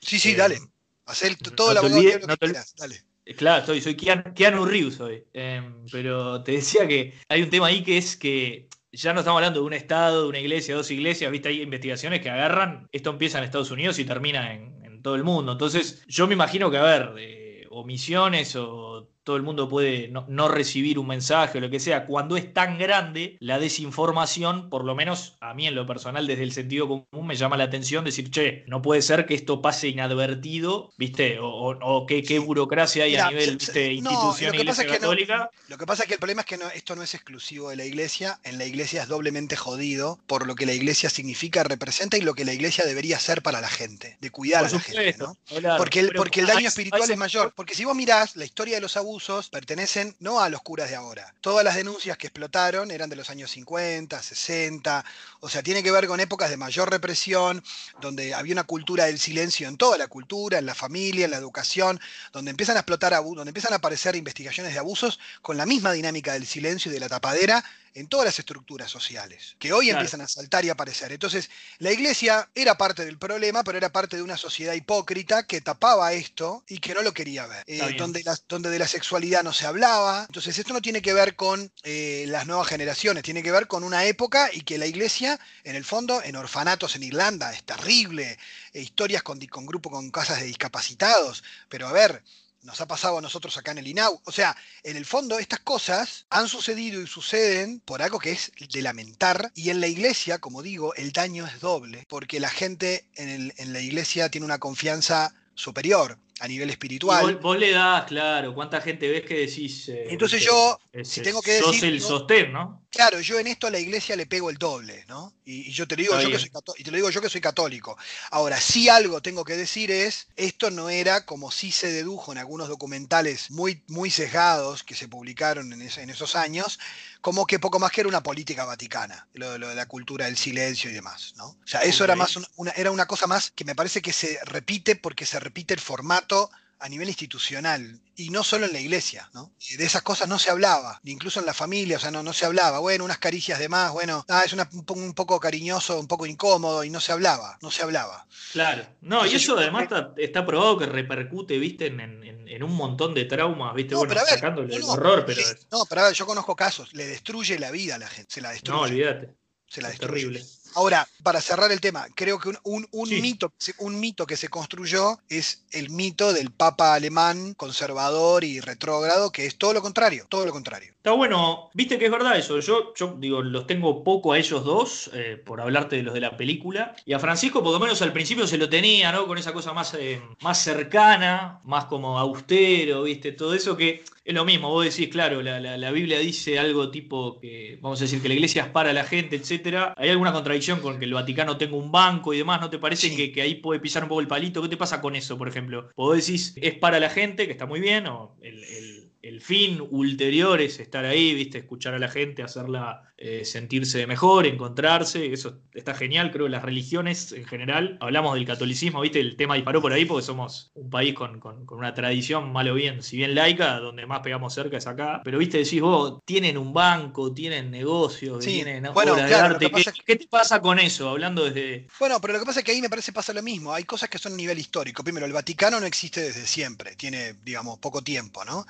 [0.00, 0.58] sí, sí, eh, dale.
[1.06, 3.04] Hacer no todo te olvides- no que te ol- quieras, dale.
[3.26, 5.24] Eh, Claro, estoy, soy Keanu, Reeves hoy.
[5.32, 9.38] Em, pero te decía que hay un tema ahí que es que ya no estamos
[9.38, 13.10] hablando de un estado, de una iglesia, dos iglesias, viste, hay investigaciones que agarran, esto
[13.10, 15.52] empieza en Estados Unidos y termina en, todo el mundo.
[15.52, 20.24] Entonces, yo me imagino que, a ver, de omisiones o todo el mundo puede no,
[20.28, 24.84] no recibir un mensaje o lo que sea, cuando es tan grande la desinformación, por
[24.84, 28.04] lo menos a mí en lo personal, desde el sentido común, me llama la atención
[28.04, 31.40] decir, che, no puede ser que esto pase inadvertido, ¿viste?
[31.40, 33.86] O, o- o qué, burocracia hay Mira, a nivel ¿viste?
[34.00, 35.50] no, institución lo que pasa iglesia es que no- católica.
[35.68, 37.76] Lo que pasa es que el problema es que no- esto no es exclusivo de
[37.76, 38.38] la iglesia.
[38.44, 42.34] En la iglesia es doblemente jodido por lo que la iglesia significa, representa y lo
[42.34, 45.36] que la iglesia debería ser para la gente, de cuidar Por a la gente, ¿no?
[45.48, 47.52] claro, Porque el, porque daño espiritual es mayor.
[47.56, 49.15] Porque si vos mirás, la historia de los abusos
[49.50, 51.34] pertenecen no a los curas de ahora.
[51.40, 55.04] Todas las denuncias que explotaron eran de los años 50, 60.
[55.40, 57.62] O sea, tiene que ver con épocas de mayor represión,
[58.00, 61.36] donde había una cultura del silencio en toda la cultura, en la familia, en la
[61.38, 62.00] educación,
[62.32, 65.92] donde empiezan a explotar, abu- donde empiezan a aparecer investigaciones de abusos con la misma
[65.92, 70.00] dinámica del silencio y de la tapadera en todas las estructuras sociales, que hoy Claro.
[70.00, 71.12] empiezan a saltar y aparecer.
[71.12, 71.48] Entonces,
[71.78, 76.12] la iglesia era parte del problema, pero era parte de una sociedad hipócrita que tapaba
[76.12, 79.05] esto y que no lo quería ver, Eh, donde, la- donde de la sexualidad
[79.42, 80.24] no se hablaba.
[80.28, 83.84] Entonces, esto no tiene que ver con eh, las nuevas generaciones, tiene que ver con
[83.84, 88.38] una época y que la iglesia, en el fondo, en orfanatos en Irlanda, es terrible,
[88.72, 92.22] eh, historias con, con grupos con casas de discapacitados, pero a ver,
[92.62, 94.20] nos ha pasado a nosotros acá en el INAU.
[94.24, 98.50] O sea, en el fondo estas cosas han sucedido y suceden por algo que es
[98.58, 99.52] de lamentar.
[99.54, 103.72] Y en la iglesia, como digo, el daño es doble, porque la gente en, en
[103.72, 107.36] la iglesia tiene una confianza superior a nivel espiritual.
[107.36, 109.88] Vos, le das, claro, cuánta gente ves que decís.
[109.88, 111.66] Eh, Entonces yo, si tengo que decir.
[111.66, 112.86] Sos el sostén, ¿no?
[112.90, 115.32] Claro, yo en esto a la iglesia le pego el doble, ¿no?
[115.46, 117.40] Y, yo te lo digo yo que soy y te lo digo yo que soy
[117.40, 117.96] católico.
[118.30, 122.38] Ahora, si algo tengo que decir es, esto no era como si se dedujo en
[122.38, 126.80] algunos documentales muy, muy sesgados que se publicaron en, en esos años,
[127.20, 130.90] como que poco más que era una política vaticana, lo, de la cultura del silencio
[130.90, 131.46] y demás, ¿no?
[131.46, 134.38] O sea, eso era más una, era una cosa más que me parece que se
[134.44, 139.28] repite porque se repite el formato a nivel institucional y no solo en la iglesia,
[139.34, 139.52] ¿no?
[139.76, 142.46] De esas cosas no se hablaba, incluso en la familia, o sea, no, no se
[142.46, 142.78] hablaba.
[142.78, 146.90] Bueno, unas caricias de más, bueno, ah, es un, poco cariñoso, un poco incómodo y
[146.90, 148.26] no se hablaba, no se hablaba.
[148.52, 153.74] Claro, no, y eso además está, probado que repercute, viste, en, un montón de traumas,
[153.74, 155.42] viste, bueno, sacándole el horror, pero...
[155.70, 158.40] No, pero a ver, yo conozco casos, le destruye la vida a la gente, se
[158.40, 158.76] la destruye.
[158.76, 159.34] No, olvídate.
[159.68, 160.12] Se la destruye.
[160.12, 160.44] Terrible.
[160.76, 165.64] Ahora, para cerrar el tema, creo que un, mito, un mito que se construyó es
[165.70, 170.52] el mito del Papa alemán conservador y retrógrado, que es todo lo contrario, todo lo
[170.52, 170.92] contrario.
[170.98, 172.60] Está bueno, viste que es verdad eso.
[172.60, 176.20] Yo, yo digo, los tengo poco a ellos dos, eh, por hablarte de los de
[176.20, 176.94] la película.
[177.06, 179.26] Y a Francisco, por lo menos al principio se lo tenía, ¿no?
[179.26, 184.34] Con esa cosa más, eh, más cercana, más como austero, viste, todo eso que es
[184.34, 188.26] lo mismo, vos decís, claro, la, Biblia dice algo tipo que, vamos a decir, que
[188.26, 189.94] la iglesia es para la gente, etcétera.
[189.96, 192.60] ¿Hay alguna contradicción con que el Vaticano tenga un banco y demás?
[192.60, 194.60] ¿No te parece que, ahí puede pisar un poco el palito?
[194.60, 195.90] ¿Qué te pasa con eso, por ejemplo?
[195.94, 199.05] Vos decís, es para la gente, que está muy bien, o el el
[199.40, 205.32] fin ulterior es estar ahí, viste, escuchar a la gente, hacerla eh, sentirse mejor, encontrarse,
[205.32, 209.80] eso está genial, creo, las religiones en general, hablamos del catolicismo, viste, el tema disparó
[209.80, 213.78] por ahí porque somos un país con, una tradición, malo o bien, si bien laica,
[213.78, 218.44] donde más pegamos cerca es acá, pero viste, decís vos, tienen un banco, tienen negocios,
[218.44, 219.70] tienen bueno, de arte,
[220.04, 221.86] ¿Qué, te pasa con eso, hablando desde...
[221.98, 224.10] Bueno, pero lo que pasa es que ahí me parece pasa lo mismo, hay cosas
[224.10, 228.02] que son a nivel histórico, primero, el Vaticano no existe desde siempre, tiene, digamos, poco
[228.02, 228.66] tiempo, ¿no?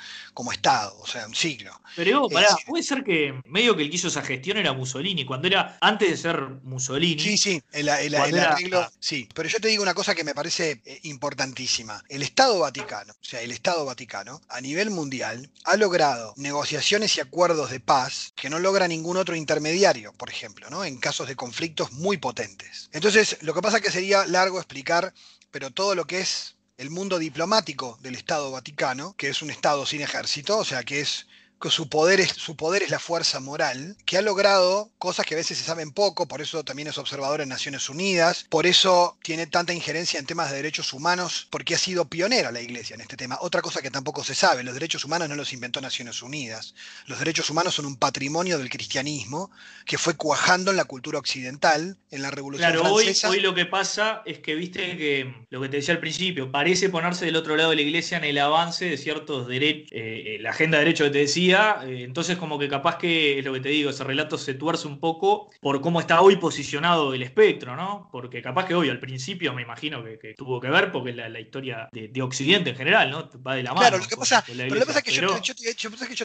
[0.52, 1.72] Estado, o sea, un siglo.
[1.94, 5.46] Pero pará, puede ser que medio que el que hizo esa gestión era Mussolini, cuando
[5.46, 7.22] era antes de ser Mussolini.
[7.22, 8.90] Sí, sí, el, arreglo.
[8.98, 12.02] Sí, pero yo te digo una cosa que me parece eh, importantísima.
[12.08, 17.20] El Estado Vaticano, o sea, el Estado Vaticano, a nivel mundial, ha logrado negociaciones y
[17.20, 20.84] acuerdos de paz que no logra ningún otro intermediario, por ejemplo, ¿no?
[20.84, 22.90] En casos de conflictos muy potentes.
[22.92, 25.12] Entonces, lo que pasa es que sería largo explicar,
[25.50, 29.86] pero todo lo que es el mundo diplomático del Estado Vaticano, que es un Estado
[29.86, 31.26] sin ejército, o sea, que es
[31.60, 35.34] que su poder, es, su poder es la fuerza moral, que ha logrado cosas que
[35.34, 39.16] a veces se saben poco, por eso también es observador en Naciones Unidas, por eso
[39.22, 43.00] tiene tanta injerencia en temas de derechos humanos, porque ha sido pionera la Iglesia en
[43.00, 43.38] este tema.
[43.40, 46.74] Otra cosa que tampoco se sabe, los derechos humanos no los inventó Naciones Unidas.
[47.06, 49.50] Los derechos humanos son un patrimonio del cristianismo
[49.84, 53.28] que fue cuajando en la cultura occidental, en la Revolución claro, Francesa.
[53.28, 56.50] Hoy, hoy lo que pasa es que, viste que lo que te decía al principio,
[56.50, 60.34] parece ponerse del otro lado de la Iglesia en el avance de ciertos derechos, eh,
[60.34, 63.44] eh, la agenda de derechos que te decía, eh, entonces como que capaz que es
[63.44, 67.14] lo que te digo, ese relato se tuerce un poco por cómo está hoy posicionado
[67.14, 68.08] el espectro, ¿no?
[68.10, 71.40] Porque capaz que hoy al principio me imagino que, tuvo que ver porque la, la
[71.40, 73.30] historia de, Occidente en general, ¿no?
[73.46, 73.80] Va de la mano.
[73.80, 75.20] Claro, lo que pasa, lo que pasa es que yo,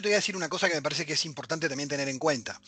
[0.00, 2.60] voy a decir una cosa que me parece que es importante también tener en cuenta.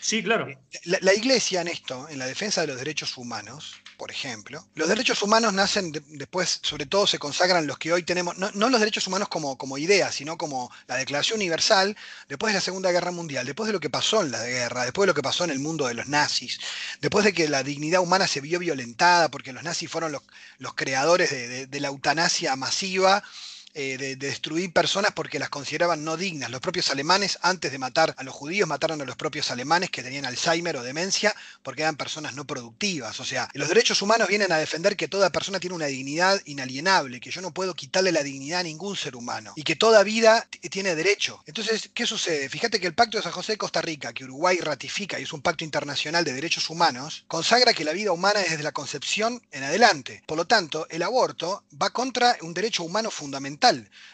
[0.00, 0.48] Sí, claro.
[0.48, 4.88] Eh, la, iglesia en esto, en la defensa de los derechos humanos, por ejemplo, los
[4.88, 8.80] derechos humanos nacen después, sobre todo se consagran los que hoy tenemos, no, no los
[8.80, 11.96] derechos humanos como, como idea, sino como la Declaración Universal,
[12.28, 15.04] después de la Segunda Guerra Mundial, después de lo que pasó en la guerra, después
[15.04, 16.58] de lo que pasó en el mundo de los nazis,
[17.00, 20.22] después de que la dignidad humana se vio violentada porque los nazis fueron los,
[20.58, 21.30] los creadores
[21.70, 23.22] de la eutanasia masiva,
[23.74, 26.50] eh, de, destruir personas porque las consideraban no dignas.
[26.50, 30.02] Los propios alemanes, antes de matar a los judíos, mataron a los propios alemanes que
[30.02, 33.18] tenían Alzheimer o demencia porque eran personas no productivas.
[33.20, 37.18] O sea, los derechos humanos vienen a defender que toda persona tiene una dignidad inalienable,
[37.18, 40.46] que yo no puedo quitarle la dignidad a ningún ser humano y que toda vida
[40.70, 41.42] tiene derecho.
[41.46, 42.50] Entonces, ¿qué sucede?
[42.50, 45.32] Fíjate que el Pacto de San José de Costa Rica, que Uruguay ratifica y es
[45.32, 49.40] un pacto internacional de derechos humanos, consagra que la vida humana es desde la concepción
[49.50, 50.22] en adelante.
[50.26, 53.61] Por lo tanto, el aborto va contra un derecho humano fundamental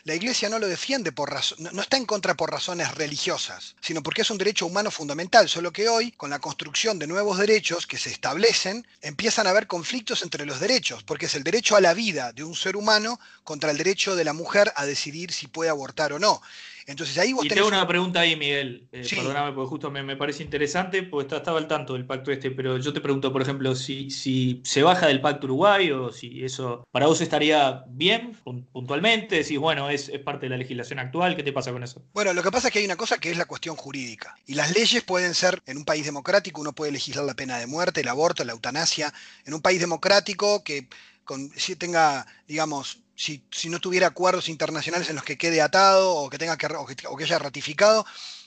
[0.04, 4.02] la Iglesia no lo defiende por razón, no está en contra por razones religiosas, sino
[4.02, 7.86] porque es un derecho humano fundamental, solo que hoy, con la construcción de nuevos derechos
[7.86, 11.80] que se establecen, empiezan a haber conflictos entre los derechos, porque es el derecho a
[11.80, 15.46] la vida de un ser humano contra el derecho de la mujer a decidir si
[15.46, 16.42] puede abortar o no.
[16.88, 18.88] Entonces ahí vos y tengo una pregunta ahí, Miguel.
[18.92, 22.78] Eh, perdóname, porque justo me, parece interesante, porque estaba al tanto del pacto este, pero
[22.78, 26.86] yo te pregunto, por ejemplo, si, si se baja del pacto Uruguay o si eso
[26.90, 28.34] para vos estaría bien
[28.72, 32.02] puntualmente, decís, bueno, es, es parte de la legislación actual, ¿qué te pasa con eso?
[32.14, 34.34] Bueno, lo que pasa es que hay una cosa que es la cuestión jurídica.
[34.46, 37.66] Y las leyes pueden ser, en un país democrático, uno puede legislar la pena de
[37.66, 39.12] muerte, el aborto, la eutanasia.
[39.44, 40.88] En un país democrático que
[41.24, 46.14] con, si tenga, digamos, si, si, no tuviera acuerdos internacionales en los que quede atado
[46.14, 48.06] o que tenga que, o que, o que haya ratificado,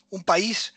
[0.09, 0.73] un país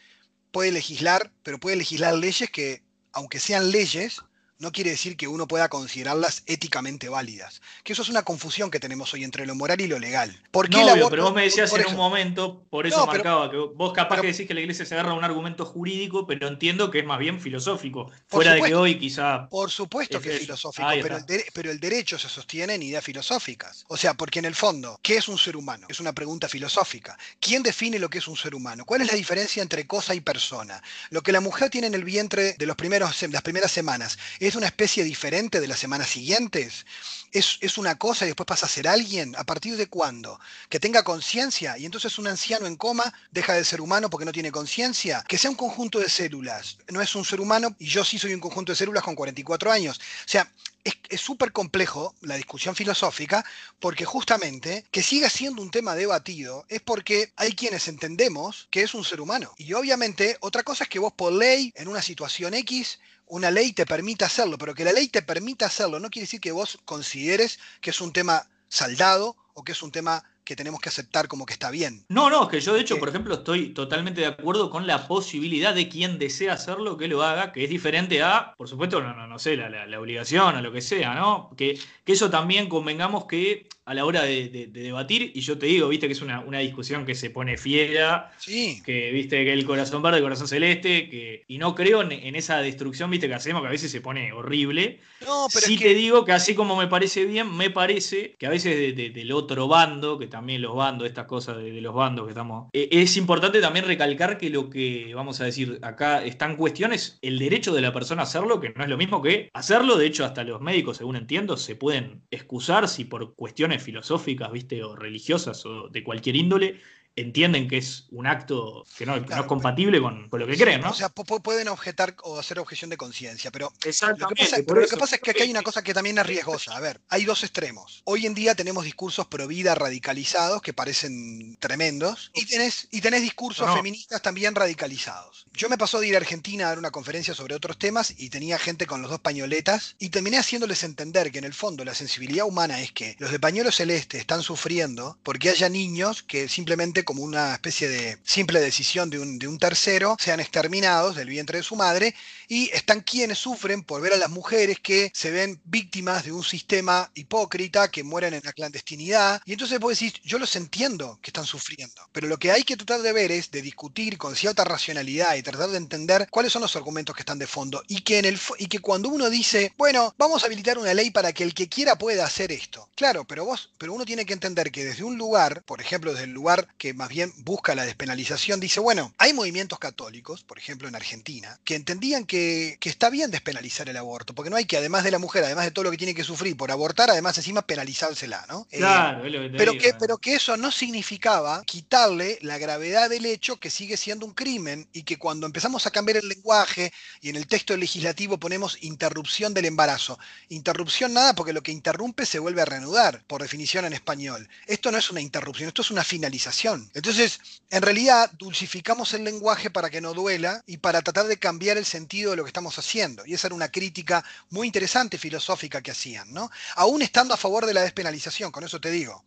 [0.50, 4.20] puede legislar, pero puede legislar leyes que, aunque sean leyes,
[4.64, 7.60] no quiere decir que uno pueda considerarlas éticamente válidas.
[7.84, 10.40] Que eso es una confusión que tenemos hoy entre lo moral y lo legal.
[10.50, 11.90] ¿Por qué no, obvio, pero vos me decías en eso.
[11.90, 14.60] un momento, por eso no, marcaba, pero, que vos capaz pero, que decís que la
[14.60, 18.10] iglesia se agarra a un argumento jurídico, pero entiendo que es más bien filosófico.
[18.26, 19.48] Fuera supuesto, de que hoy quizá.
[19.50, 23.04] Por supuesto que es filosófico, pero el, de, pero el, derecho se sostiene en ideas
[23.04, 23.84] filosóficas.
[23.88, 25.86] O sea, porque en el fondo, ¿qué es un ser humano?
[25.90, 27.18] Es una pregunta filosófica.
[27.38, 28.86] ¿Quién define lo que es un ser humano?
[28.86, 30.82] ¿Cuál es la diferencia entre cosa y persona?
[31.10, 34.53] Lo que la mujer tiene en el vientre de los primeros, las primeras semanas es
[34.54, 36.86] una especie diferente de las semanas siguientes?
[37.32, 39.34] ¿Es, ¿Es, una cosa y después pasa a ser alguien?
[39.36, 40.38] ¿A partir de cuándo?
[40.68, 44.32] Que tenga conciencia y entonces un anciano en coma deja de ser humano porque no
[44.32, 45.24] tiene conciencia.
[45.26, 46.78] Que sea un conjunto de células.
[46.88, 49.72] No es un ser humano y yo sí soy un conjunto de células con 44
[49.72, 49.98] años.
[49.98, 50.48] O sea,
[50.84, 53.44] es súper complejo la discusión filosófica
[53.80, 58.94] porque justamente que siga siendo un tema debatido es porque hay quienes entendemos que es
[58.94, 59.54] un ser humano.
[59.56, 63.72] Y obviamente otra cosa es que vos por ley en una situación X una ley
[63.72, 66.78] te permita hacerlo, pero que la ley te permita hacerlo no quiere decir que vos
[66.84, 71.26] consideres que es un tema saldado o que es un tema que tenemos que aceptar
[71.26, 72.04] como que está bien.
[72.08, 75.08] No, no, es que yo de hecho, por ejemplo, estoy totalmente de acuerdo con la
[75.08, 79.14] posibilidad de quien desea hacerlo que lo haga, que es diferente a, por supuesto, no,
[79.14, 81.50] no, no sé, la, la, la obligación o lo que sea, ¿no?
[81.56, 85.58] Que, que, eso también convengamos que a la hora de, de, de, debatir, y yo
[85.58, 88.82] te digo, viste que es una, una, discusión que se pone fiera, sí.
[88.84, 92.34] que viste que el corazón verde, el corazón celeste, que, y no creo en, en,
[92.34, 95.00] esa destrucción, viste que hacemos, que a veces se pone horrible.
[95.20, 95.94] No, pero sí es te que...
[95.94, 100.18] digo que así como me parece bien, me parece que a veces del otro bando,
[100.18, 102.70] que también los bandos, estas cosas de, de los bandos que estamos.
[102.72, 106.92] Eh, es importante también recalcar que lo que vamos a decir acá está en cuestión
[106.92, 109.96] es el derecho de la persona a hacerlo, que no es lo mismo que hacerlo.
[109.96, 114.82] De hecho, hasta los médicos, según entiendo, se pueden excusar si por cuestiones filosóficas, viste,
[114.82, 116.80] o religiosas o de cualquier índole,
[117.16, 120.46] entienden que es un acto que no, que claro, no es compatible con, con, lo
[120.46, 120.90] que creen, ¿no?
[120.90, 123.72] O sea, pueden objetar o hacer objeción de conciencia, pero,
[124.18, 126.18] lo que, pasa, pero lo que pasa es que aquí hay una cosa que también
[126.18, 126.76] es riesgosa.
[126.76, 128.02] A ver, hay dos extremos.
[128.04, 133.22] Hoy en día tenemos discursos pro vida radicalizados que parecen tremendos y tenés, y tenés
[133.22, 133.76] discursos no.
[133.76, 135.46] feministas también radicalizados.
[135.52, 138.30] Yo me pasó de ir a Argentina a dar una conferencia sobre otros temas y
[138.30, 141.94] tenía gente con los dos pañoletas y terminé haciéndoles entender que en el fondo la
[141.94, 147.03] sensibilidad humana es que los de pañuelo celeste están sufriendo porque haya niños que simplemente
[147.04, 151.76] como una especie de simple decisión de un, tercero, sean exterminados del vientre de su
[151.76, 152.14] madre,
[152.48, 156.44] y están quienes sufren por ver a las mujeres que se ven víctimas de un
[156.44, 161.30] sistema hipócrita, que mueren en la clandestinidad, y entonces vos decís, yo los entiendo que
[161.30, 164.64] están sufriendo, pero lo que hay que tratar de ver es de discutir con cierta
[164.64, 168.18] racionalidad y tratar de entender cuáles son los argumentos que están de fondo, y que,
[168.18, 171.44] en el, y que cuando uno dice, bueno, vamos a habilitar una ley para que
[171.44, 174.84] el que quiera pueda hacer esto, claro, pero vos, pero uno tiene que entender que
[174.84, 178.80] desde un lugar, por ejemplo, desde el lugar que más bien busca la despenalización, dice,
[178.80, 183.88] bueno, hay movimientos católicos, por ejemplo en Argentina, que entendían que, que, está bien despenalizar
[183.88, 185.96] el aborto, porque no hay que, además de la mujer, además de todo lo que
[185.96, 188.66] tiene que sufrir por abortar, además encima penalizársela, ¿no?
[188.70, 189.96] Claro, eh, lo que pero, digo, que, eh.
[189.98, 194.88] pero que eso no significaba quitarle la gravedad del hecho que sigue siendo un crimen
[194.92, 199.54] y que cuando empezamos a cambiar el lenguaje y en el texto legislativo ponemos interrupción
[199.54, 203.92] del embarazo, interrupción nada porque lo que interrumpe se vuelve a reanudar, por definición en
[203.92, 204.48] español.
[204.66, 206.83] Esto no es una interrupción, esto es una finalización.
[206.94, 211.78] Entonces, en realidad, dulcificamos el lenguaje para que no duela y para tratar de cambiar
[211.78, 213.24] el sentido de lo que estamos haciendo.
[213.26, 216.50] Y esa era una crítica muy interesante filosófica que hacían, ¿no?
[216.76, 219.24] Aún estando a favor de la despenalización, con eso te digo.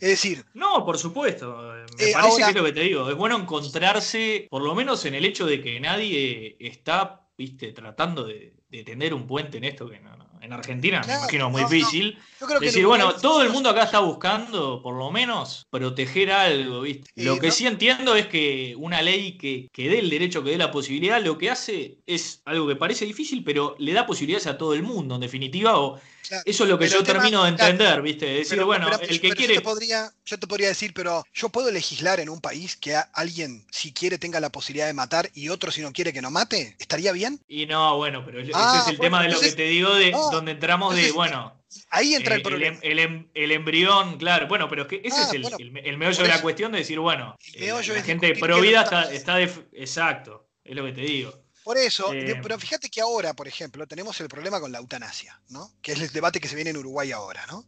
[0.00, 0.44] Es decir.
[0.54, 1.72] No, por supuesto.
[1.98, 3.10] Me eh, parece ahora, que es lo que te digo.
[3.10, 8.24] Es bueno encontrarse, por lo menos en el hecho de que nadie está, viste, tratando
[8.24, 11.50] de, de tender un puente en esto que no, no en Argentina, claro, me imagino
[11.50, 12.18] muy no, difícil.
[12.40, 12.60] No.
[12.60, 17.10] decir, bueno, todo el mundo acá está buscando, por lo menos, proteger algo, ¿viste?
[17.16, 20.58] Lo que sí entiendo es que una ley que, que, dé el derecho, que dé
[20.58, 24.58] la posibilidad, lo que hace es algo que parece difícil, pero le da posibilidades a
[24.58, 27.50] todo el mundo, en definitiva, o Claro, eso es lo que yo tema, termino de
[27.50, 28.26] entender, claro, ¿viste?
[28.26, 29.54] Decir, pero, bueno, pero, el que pero quiere.
[29.54, 32.96] Yo te, podría, yo te podría decir, pero yo puedo legislar en un país que
[33.12, 36.30] alguien, si quiere, tenga la posibilidad de matar y otro, si no quiere, que no
[36.30, 36.76] mate.
[36.78, 37.40] ¿Estaría bien?
[37.46, 39.94] Y no, bueno, pero ah, ese es el bueno, tema de lo que te digo,
[39.94, 41.60] de ah, donde entramos entonces, de, bueno.
[41.90, 42.78] Ahí entra eh, el problema.
[42.82, 44.46] El, el, el, embrión, claro.
[44.46, 46.78] Bueno, pero es que ese ah, es el, bueno, el, meollo de la cuestión de
[46.78, 51.00] decir, bueno, eh, la gente pro vida está, está de, exacto, es lo que te
[51.02, 51.43] digo.
[51.64, 55.40] Por eso, eh, pero fíjate que ahora, por ejemplo, tenemos el problema con la eutanasia,
[55.48, 55.72] ¿no?
[55.80, 57.64] Que es el debate que se viene en Uruguay ahora, ¿no?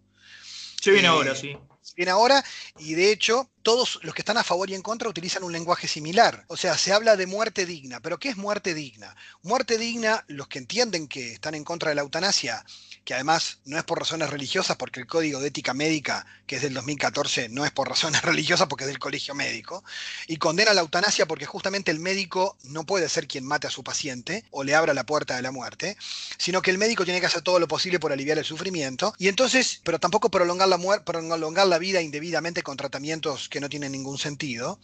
[0.81, 1.57] Se viene ahora, sí.
[1.95, 2.45] Viene ahora
[2.79, 5.89] y de hecho todos los que están a favor y en contra utilizan un lenguaje
[5.89, 6.45] similar.
[6.47, 7.99] O sea, se habla de muerte digna.
[7.99, 9.17] ¿Pero qué es muerte digna?
[9.43, 12.65] Muerte digna, los que entienden que están en contra de la eutanasia,
[13.05, 16.63] que además no es por razones religiosas, porque el Código de Ética Médica, que es
[16.63, 19.83] del 2014, no es por razones religiosas, porque es del Colegio Médico,
[20.29, 23.83] y condena la eutanasia porque justamente el médico no puede ser quien mate a su
[23.83, 25.97] paciente o le abra la puerta de la muerte,
[26.39, 29.27] sino que el médico tiene que hacer todo lo posible por aliviar el sufrimiento, y
[29.27, 34.19] entonces, pero tampoco prolongar la, prolongar la vida indebidamente con tratamientos que no tienen ningún
[34.19, 34.79] sentido.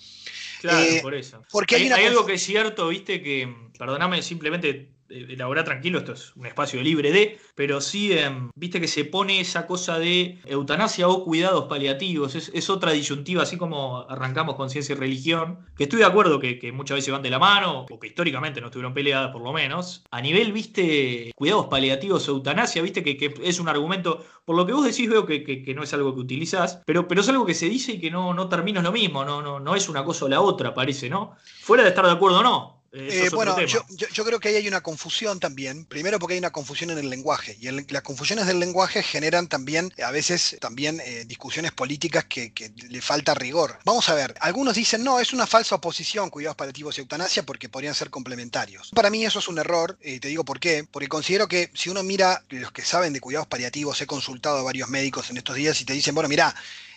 [0.60, 1.42] Claro, eh, por eso.
[1.50, 6.34] Porque hay, hay algo que es cierto, viste, que, perdóname, simplemente elaborar tranquilo, esto es
[6.36, 11.08] un espacio libre de, pero sí, em, viste que se pone esa cosa de eutanasia
[11.08, 15.98] o cuidados paliativos, es, otra disyuntiva, así como arrancamos con ciencia y religión, que estoy
[16.00, 19.30] de acuerdo que, muchas veces van de la mano, o que históricamente no estuvieron peleadas
[19.30, 20.04] por lo menos.
[20.10, 24.84] A nivel, viste, cuidados paliativos eutanasia, viste que, es un argumento, por lo que vos
[24.84, 27.92] decís veo que, no es algo que utilizás, pero, pero es algo que se dice
[27.92, 30.40] y que no, no termina lo mismo, no, no, no es una cosa o la
[30.40, 31.36] otra, parece, ¿no?
[31.60, 35.40] Fuera de estar de acuerdo no, eh, bueno, yo, creo que ahí hay una confusión
[35.40, 35.86] también.
[35.86, 37.56] Primero porque hay una confusión en el lenguaje.
[37.58, 42.52] Y las confusiones del lenguaje generan también, a veces, también eh, discusiones políticas que,
[42.88, 43.78] le falta rigor.
[43.84, 47.68] Vamos a ver, algunos dicen, no, es una falsa oposición cuidados paliativos y eutanasia porque
[47.68, 48.90] podrían ser complementarios.
[48.94, 50.86] Para mí eso es un error, y te digo por qué.
[50.90, 54.62] Porque considero que si uno mira los que saben de cuidados paliativos, he consultado a
[54.62, 56.54] varios médicos en estos días y te dicen, bueno, mira,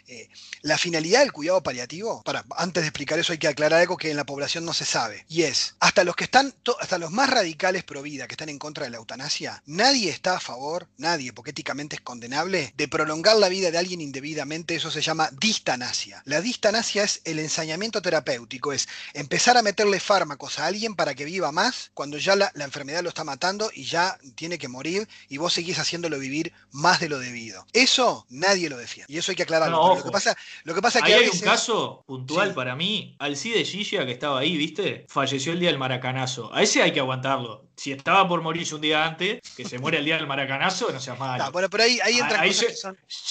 [0.07, 0.29] eh,
[0.61, 4.11] la finalidad del cuidado paliativo, para, antes de explicar eso hay que aclarar algo que
[4.11, 7.29] en la población no se sabe, y es, hasta los que están, hasta los más
[7.29, 11.33] radicales pro vida, que están en contra de la eutanasia, nadie está a favor, nadie,
[11.33, 16.21] porque éticamente es condenable, de prolongar la vida de alguien indebidamente, eso se llama distanasia.
[16.25, 21.25] La distanasia es el ensañamiento terapéutico, es empezar a meterle fármacos a alguien para que
[21.25, 25.07] viva más cuando ya la, la enfermedad lo está matando y ya tiene que morir
[25.29, 27.65] y vos seguís haciéndolo vivir más de lo debido.
[27.73, 29.11] Eso nadie lo defiende.
[29.11, 29.94] Y eso hay que aclararlo.
[29.97, 31.13] Lo que pasa, lo que pasa es que.
[31.13, 33.15] hay un caso puntual para mí.
[33.19, 35.05] Alcide Gilla, que estaba ahí, ¿viste?
[35.09, 36.53] Falleció el día del maracanazo.
[36.53, 37.65] A ese hay que aguantarlo.
[37.75, 40.99] Si estaba por morirse un día antes, que se muere el día del maracanazo, no
[40.99, 41.51] seas malo.
[41.51, 42.41] bueno, pero ahí, ahí entra.
[42.41, 42.55] Ahí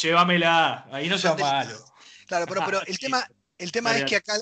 [0.03, 1.77] Llévamela, ahí no seas malo.
[2.27, 3.27] Claro, pero, pero el tema,
[3.59, 4.36] el tema es que acá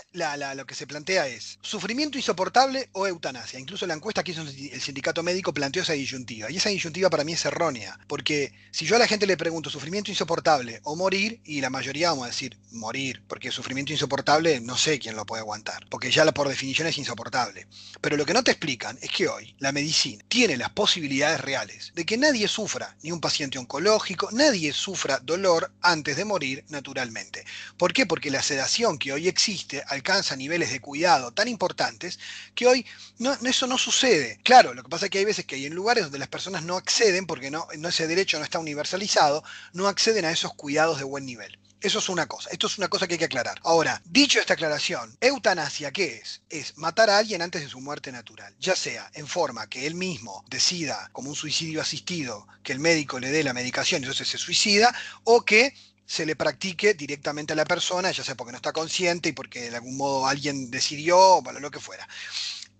[0.54, 3.58] lo que se plantea es sufrimiento insoportable o eutanasia.
[3.58, 6.50] Incluso la encuesta que hizo el sindicato médico planteó esa disyuntiva.
[6.50, 7.98] Y esa disyuntiva para mí es errónea.
[8.06, 12.08] Porque si yo a la gente le pregunto sufrimiento insoportable o morir, y la mayoría
[12.10, 15.86] vamos a decir morir, porque sufrimiento insoportable no sé quién lo puede aguantar.
[15.90, 17.66] Porque ya por definición es insoportable.
[18.00, 21.92] Pero lo que no te explican es que hoy la medicina tiene las posibilidades reales
[21.94, 27.44] de que nadie sufra, ni un paciente oncológico, nadie sufra dolor antes de morir naturalmente.
[27.76, 28.06] ¿Por qué?
[28.06, 32.20] Porque la sedación que hoy existe alcanza niveles de cuidado tan importantes
[32.55, 32.86] que hoy
[33.18, 34.38] no, eso no sucede.
[34.44, 36.62] Claro, lo que pasa es que hay veces que hay en lugares donde las personas
[36.62, 39.42] no acceden, porque no, no ese derecho no está universalizado,
[39.72, 41.59] no acceden a esos cuidados de buen nivel.
[41.80, 43.59] Eso es una cosa, esto es una cosa que hay que aclarar.
[43.64, 46.42] Ahora, dicho esta aclaración, eutanasia, ¿qué es?
[46.48, 49.96] Es matar a alguien antes de su muerte natural, ya sea en forma que él
[49.96, 54.28] mismo decida, como un suicidio asistido, que el médico le dé la medicación y entonces
[54.28, 54.94] se suicida,
[55.24, 55.74] o que
[56.12, 59.70] se le practique directamente a la persona, ya sea porque no está consciente y porque
[59.70, 62.06] de algún modo alguien decidió, o lo que fuera.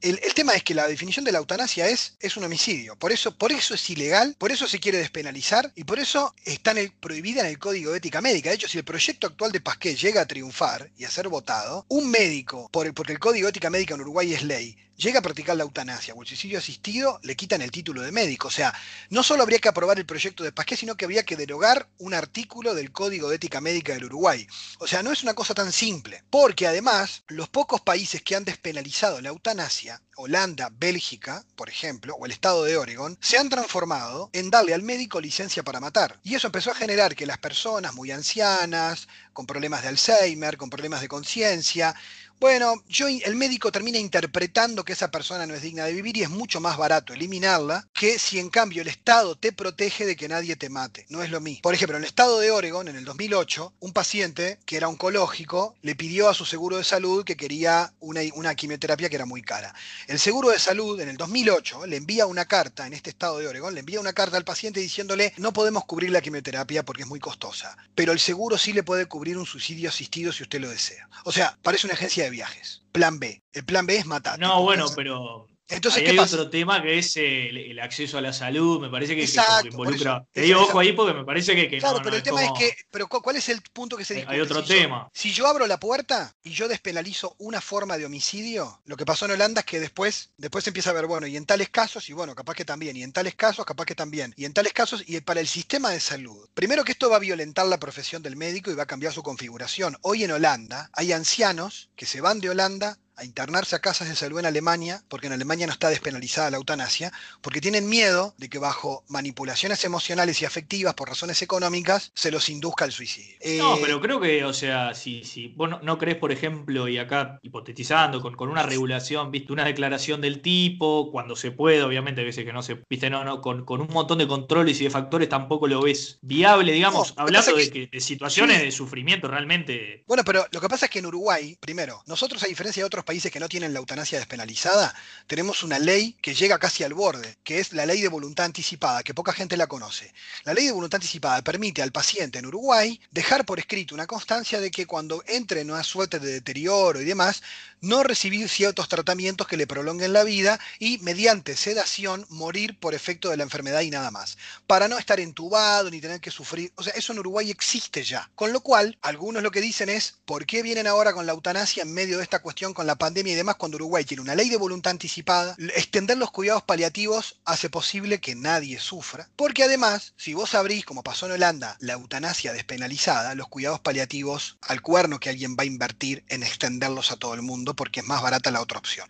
[0.03, 2.95] El, tema es que la definición de la eutanasia es, es un homicidio.
[2.97, 6.75] Por eso, por eso es ilegal, por eso se quiere despenalizar y por eso está
[7.01, 8.51] prohibida en el Código de Ética Médica.
[8.51, 11.87] De hecho, si el proyecto actual de Pasquet llega a triunfar y a ser votado,
[11.89, 15.23] un médico, por porque el Código de Ética Médica en Uruguay es ley, llega a
[15.23, 18.49] practicar la eutanasia o el suicidio asistido, le quitan el título de médico.
[18.49, 18.73] O sea,
[19.11, 22.15] no solo habría que aprobar el proyecto de Pasquet, sino que habría que derogar un
[22.15, 24.47] artículo del Código de Ética Médica del Uruguay.
[24.79, 26.23] O sea, no es una cosa tan simple.
[26.31, 32.27] Porque además, los pocos países que han despenalizado la eutanasia, Holanda, Bélgica, por ejemplo, o
[32.27, 36.21] el estado de Oregon, se han transformado en darle al médico licencia para matar.
[36.23, 40.71] Y eso empezó a generar que las personas muy ancianas, con problemas de Alzheimer, con
[40.71, 41.95] problemas de conciencia,
[42.41, 46.23] bueno, yo, el médico termina interpretando que esa persona no es digna de vivir y
[46.23, 50.29] es mucho más barato eliminarla que si en cambio el Estado te protege de que
[50.29, 51.07] nadie te mate.
[51.09, 51.63] No es lo mismo.
[51.63, 55.77] Por ejemplo, en el Estado de Oregon, en el 2008, un paciente que era oncológico
[55.83, 59.75] le pidió a su seguro de salud que quería una, quimioterapia que era muy cara.
[60.09, 63.47] El seguro de salud en el 2008 le envía una carta, en este Estado de
[63.47, 67.09] Oregon, le envía una carta al paciente diciéndole no podemos cubrir la quimioterapia porque es
[67.09, 70.69] muy costosa, pero el seguro sí le puede cubrir un suicidio asistido si usted lo
[70.69, 71.09] desea.
[71.25, 72.83] O sea, parece una agencia de viajes.
[72.91, 73.43] Plan B.
[73.53, 74.41] El plan B es matar.
[74.41, 76.37] No, bueno, pero Entonces, Ahí ¿qué hay pasa?
[76.37, 79.69] otro tema que es el, el acceso a la salud, me parece que, Exacto, que
[79.69, 80.17] involucra.
[80.19, 80.29] eso.
[80.33, 82.41] Te digo ojo ahí porque me parece que, que Claro, no, pero no el tema
[82.43, 84.35] como- es que, pero cu- ¿cuál es el punto que se discute?
[84.35, 85.09] hay otro si yo- tema.
[85.13, 89.25] si yo abro la puerta y yo despenalizo una forma de homicidio, lo que pasó
[89.25, 92.13] en Holanda es que después, después empieza a ver, bueno, y en tales casos, y
[92.13, 95.03] bueno, capaz que también, y en tales casos, capaz que también, y en tales casos,
[95.07, 96.49] y para el sistema de salud.
[96.55, 99.23] Primero que esto va a violentar la profesión del médico y va a cambiar su
[99.23, 99.97] configuración.
[100.03, 104.17] Hoy en Holanda hay ancianos que se van de Holanda a internarse a casas de
[104.17, 108.49] salud en Alemania, porque en Alemania no está despenalizada la eutanasia, porque tienen miedo de
[108.49, 113.37] que bajo manipulaciones emocionales y afectivas por razones económicas se los induzca al suicidio.
[113.59, 116.89] No, Eh, pero creo que, o sea, si, si vos no, no crees, por ejemplo,
[116.89, 121.83] y acá hipotetizando, con, con una regulación, viste, una declaración del tipo, cuando se puede,
[121.83, 124.81] obviamente, hay veces que no se, viste, no, no, con, con un montón de controles
[124.81, 128.01] y de factores tampoco lo ves viable, digamos, No, lo que hablando de, que, de
[128.01, 128.65] situaciones sí.
[128.65, 130.03] de sufrimiento realmente.
[130.09, 133.05] Bueno, pero lo que pasa es que en Uruguay, primero, nosotros a diferencia de otros
[133.05, 134.95] países que no tienen la eutanasia despenalizada,
[135.27, 139.03] tenemos una ley que llega casi al borde, que es la ley de voluntad anticipada,
[139.03, 140.13] que poca gente la conoce.
[140.45, 144.61] La ley de voluntad anticipada permite al paciente en Uruguay dejar por escrito una constancia
[144.61, 147.43] de que cuando entre en una suerte de deterioro y demás,
[147.83, 153.29] no recibir ciertos tratamientos que le prolonguen la vida y mediante sedación morir por efecto
[153.29, 154.39] de la enfermedad y nada más.
[154.67, 156.73] Para no estar entubado ni tener que sufrir.
[156.77, 158.31] O sea, eso en Uruguay existe ya.
[158.35, 161.83] Con lo cual, algunos lo que dicen es, ¿por qué vienen ahora con la eutanasia
[161.83, 164.49] en medio de esta cuestión con la pandemia y demás cuando Uruguay tiene una ley
[164.49, 165.55] de voluntad anticipada?
[165.75, 169.29] Extender los cuidados paliativos hace posible que nadie sufra.
[169.37, 174.57] Porque además, si vos abrís, como pasó en Holanda, la eutanasia despenalizada, los cuidados paliativos
[174.63, 178.07] al cuerno que alguien va a invertir en extenderlos a todo el mundo porque es
[178.07, 179.09] más barata la otra opción.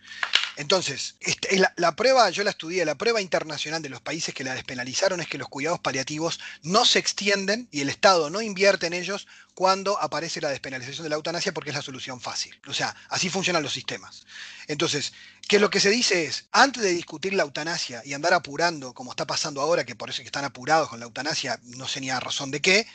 [0.55, 4.53] Entonces, este, la, prueba, yo la estudié, la prueba internacional de los países que la
[4.53, 8.93] despenalizaron es que los cuidados paliativos no se extienden y el Estado no invierte en
[8.93, 12.59] ellos cuando aparece la despenalización de la eutanasia porque es la solución fácil.
[12.67, 14.25] O sea, así funcionan los sistemas.
[14.67, 15.13] Entonces,
[15.47, 19.11] que lo que se dice es, antes de discutir la eutanasia y andar apurando, como
[19.11, 22.11] está pasando ahora, que por eso que están apurados con la eutanasia, no sé ni
[22.11, 22.87] a razón de qué,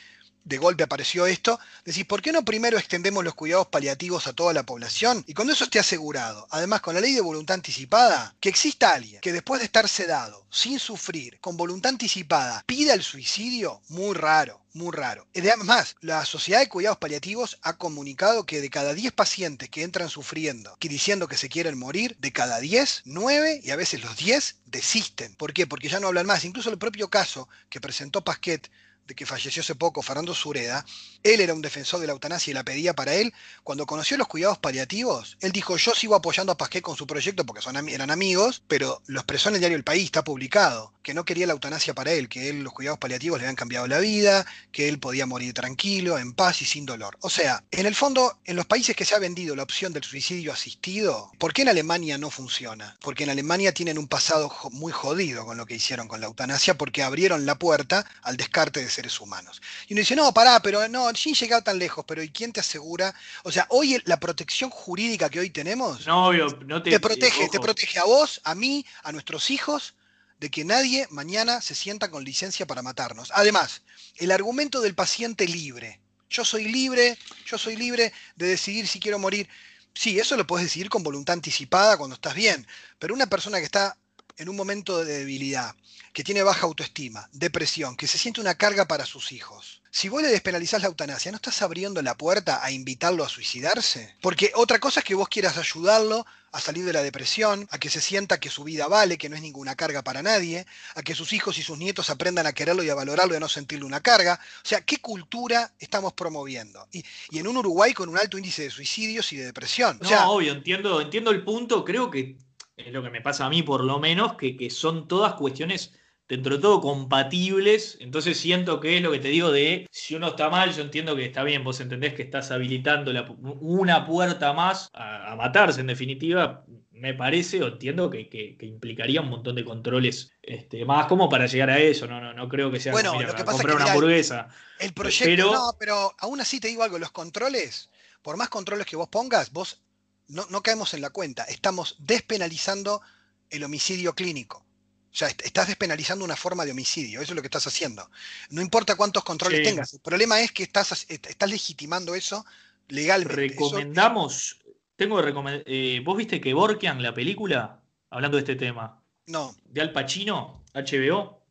[0.43, 4.53] de golpe apareció esto, decís, ¿por qué no primero extendemos los cuidados paliativos a toda
[4.53, 5.23] la población?
[5.27, 9.21] Y cuando eso esté asegurado, además con la ley de voluntad anticipada, que exista alguien
[9.21, 14.61] que después de estar sedado, sin sufrir, con voluntad anticipada, pida el suicidio, muy raro.
[14.73, 15.27] Muy raro.
[15.35, 20.09] Además, la Sociedad de Cuidados Paliativos ha comunicado que de cada 10 pacientes que entran
[20.09, 24.15] sufriendo, que diciendo que se quieren morir, de cada 10, 9 y a veces los
[24.15, 25.33] 10 desisten.
[25.35, 25.65] ¿Por qué?
[25.65, 26.45] Porque ya no hablan más.
[26.45, 28.69] Incluso el propio caso que presentó Pasquet
[29.15, 30.85] que falleció hace poco, Fernando Sureda,
[31.23, 33.33] él era un defensor de la eutanasia y la pedía para él.
[33.63, 37.45] Cuando conoció los cuidados paliativos, él dijo, yo sigo apoyando a Pasquet con su proyecto
[37.45, 41.25] porque eran amigos, pero lo expresó en el diario El País, está publicado, que no
[41.25, 44.45] quería la eutanasia para él, que él los cuidados paliativos le habían cambiado la vida,
[44.71, 47.17] que él podía morir tranquilo, en paz y sin dolor.
[47.21, 50.03] O sea, en el fondo, en los países que se ha vendido la opción del
[50.03, 52.95] suicidio asistido, ¿por qué en Alemania no funciona?
[53.01, 56.77] Porque en Alemania tienen un pasado muy jodido con lo que hicieron con la eutanasia,
[56.77, 59.63] porque abrieron la puerta al descarte de seres humanos.
[59.87, 62.59] Y uno dice, no, pará, pero no, sin llegar tan lejos, pero ¿y quién te
[62.59, 63.15] asegura?
[63.41, 66.91] O sea, hoy la protección jurídica que hoy tenemos No, obvio, no te.
[66.91, 69.95] te protege, te protege a vos, a mí, a nuestros hijos,
[70.39, 73.31] de que nadie mañana se sienta con licencia para matarnos.
[73.33, 73.81] Además,
[74.17, 75.99] el argumento del paciente libre.
[76.29, 79.49] Yo soy libre, yo soy libre de decidir si quiero morir.
[79.93, 82.65] Sí, eso lo puedes decidir con voluntad anticipada cuando estás bien,
[82.99, 83.97] pero una persona que está
[84.39, 85.75] en un momento de debilidad,
[86.13, 89.81] que tiene baja autoestima, depresión, que se siente una carga para sus hijos.
[89.91, 94.15] Si vos le despenalizás la eutanasia, ¿no estás abriendo la puerta a invitarlo a suicidarse?
[94.21, 97.89] Porque otra cosa es que vos quieras ayudarlo a salir de la depresión, a que
[97.89, 100.65] se sienta que su vida vale, que no es ninguna carga para nadie,
[100.95, 103.41] a que sus hijos y sus nietos aprendan a quererlo y a valorarlo y a
[103.41, 104.39] no sentirle una carga.
[104.63, 106.87] O sea, ¿qué cultura estamos promoviendo?
[106.91, 109.99] Y, y en un Uruguay con un alto índice de suicidios y de depresión.
[110.01, 111.83] O No, obvio, entiendo, entiendo el punto.
[111.83, 112.37] Creo que
[112.85, 115.93] es lo que me pasa a mí, por lo menos, que, que son todas cuestiones
[116.27, 117.97] dentro de todo compatibles.
[117.99, 121.15] Entonces siento que es lo que te digo de si uno está mal, yo entiendo
[121.15, 125.81] que está bien, vos entendés que estás habilitando la- una puerta más a, a matarse,
[125.81, 126.63] en definitiva.
[126.91, 131.29] Me parece, o entiendo que, que- que implicaría un montón de controles este, más como
[131.29, 132.07] para llegar a eso.
[132.07, 133.85] No, no, no creo que sea Bueno, lo mira, que pasa es comprar que, una
[133.85, 134.47] mirá, hamburguesa.
[134.79, 137.89] el proyecto, pero- no, pero aún así te digo algo, los controles,
[138.21, 139.81] por más controles que vos pongas, vos
[140.29, 143.01] no, no caemos en la cuenta, estamos despenalizando
[143.49, 144.65] el homicidio clínico.
[145.11, 148.09] O sea, est- estás despenalizando una forma de homicidio, eso es lo que estás haciendo.
[148.51, 149.63] No importa cuántos controles Sí.
[149.65, 152.45] tengas, el problema es que estás, estás legitimando eso
[152.87, 153.45] legalmente.
[153.47, 154.57] Eso- Recomendamos,
[154.95, 155.65] tengo que recomendar,
[156.03, 161.43] vos viste que Borkian, la película, hablando de este tema, no, de Al Pacino, HBO,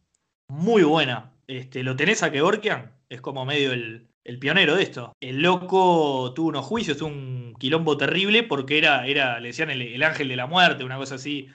[0.48, 1.32] muy buena.
[1.46, 2.92] Este, ¿Lo tenés a Kevorkian?
[3.08, 5.16] Es como medio el, el pionero de esto.
[5.20, 9.82] El loco tuvo unos juicios, tuvo un quilombo terrible porque era, era le decían el,
[9.82, 11.48] el ángel de la muerte, una cosa así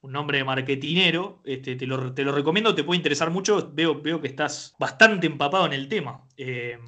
[0.00, 1.42] un nombre de marketinero.
[1.44, 3.70] Este, te, lo, te, lo, recomiendo, te puede interesar mucho.
[3.72, 6.22] Veo, veo que estás bastante empapado en el tema.
[6.36, 6.78] Eh,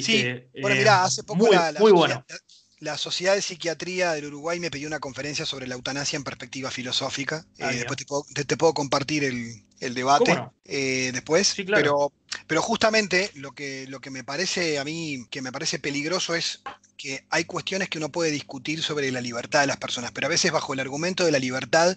[0.00, 0.24] Sí,
[0.60, 2.24] bueno, mirá, hace poco muy, la, la, muy bueno.
[2.26, 2.36] la,
[2.82, 6.70] la, Sociedad de Psiquiatría del Uruguay me pidió una conferencia sobre la eutanasia en perspectiva
[6.70, 7.46] filosófica.
[7.60, 10.52] Ah, eh, después te puedo, te, te puedo, compartir el, el debate no?
[10.64, 11.48] eh, después.
[11.48, 11.82] Sí, claro.
[11.82, 12.12] pero,
[12.46, 16.62] pero justamente lo que, lo que me parece a mí, que me parece peligroso es
[16.96, 20.30] que hay cuestiones que uno puede discutir sobre la libertad de las personas, pero a
[20.30, 21.96] veces bajo el argumento de la libertad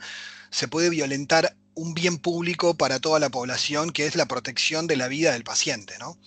[0.49, 4.95] se puede violentar un bien público para toda la población, que es la protección de
[4.95, 6.17] la vida del paciente, ¿no?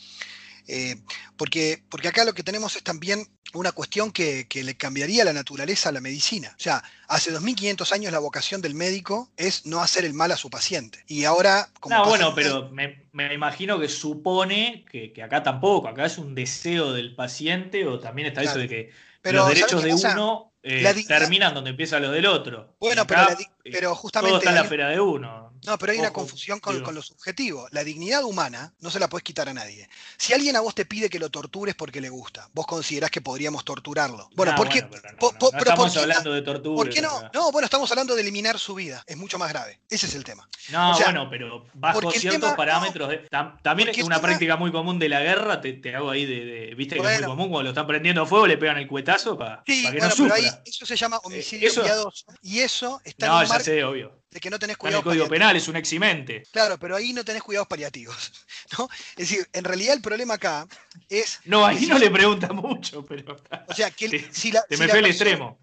[0.69, 0.97] Eh,
[1.37, 5.33] porque, porque acá lo que tenemos es también una cuestión que, que, le cambiaría la
[5.33, 6.55] naturaleza a la medicina.
[6.59, 10.37] O sea, hace 2500 años la vocación del médico es no hacer el mal a
[10.37, 11.03] su paciente.
[11.07, 11.71] Y ahora...
[11.81, 16.19] Como no, bueno, pero me, me, imagino que supone que, que, acá tampoco, acá es
[16.19, 18.61] un deseo del paciente o también está claro.
[18.61, 18.91] eso de que
[19.23, 22.77] pero, los derechos de uno eh, terminan donde empieza los del otro.
[22.79, 24.31] Bueno, pero, la, pero, justamente...
[24.31, 25.48] Todo está en la esfera de uno.
[25.69, 27.69] No, pero hay Ojo, una confusión con, con, lo subjetivo.
[27.73, 29.87] La dignidad humana no se la puedes quitar a nadie.
[30.17, 33.21] Si alguien a vos te pide que lo tortures porque le gusta, vos considerás que
[33.21, 34.31] podríamos torturarlo.
[34.35, 34.81] Bueno, no, ¿por qué?
[34.81, 36.75] Bueno, no, no, no estamos hablando de tortura.
[36.75, 37.31] ¿Por qué no?
[37.35, 39.05] No, bueno, estamos hablando de eliminar su vida.
[39.07, 39.79] Es mucho más grave.
[39.91, 40.49] Ese es el tema.
[40.71, 43.11] No, o sea, bueno, pero bajo ciertos tema, parámetros.
[43.11, 45.61] De, tam, también es una tema, práctica muy común de la guerra.
[45.61, 47.87] Te, te hago ahí de, de viste bueno, que es muy común cuando lo están
[47.87, 50.35] prendiendo fuego, le pegan el cuetazo para sí, que bueno, no sufra.
[50.37, 52.13] Pero ahí, eso se llama homicidio eh, eso.
[52.41, 54.99] Y eso está no, en ya sé, obvio de que no tenés cuidado.
[54.99, 56.43] el Código Penal es un eximente.
[56.53, 58.33] Claro, pero ahí no tenés cuidados paliativos.
[58.79, 58.89] ¿no?
[59.17, 60.67] Es decir, en realidad el problema acá
[61.09, 61.41] es.
[61.45, 63.37] No, ahí no le pregunta mucho, pero.
[63.69, 64.63] O sea, que te, si la.
[64.63, 65.59] Te si me la fue el extremo.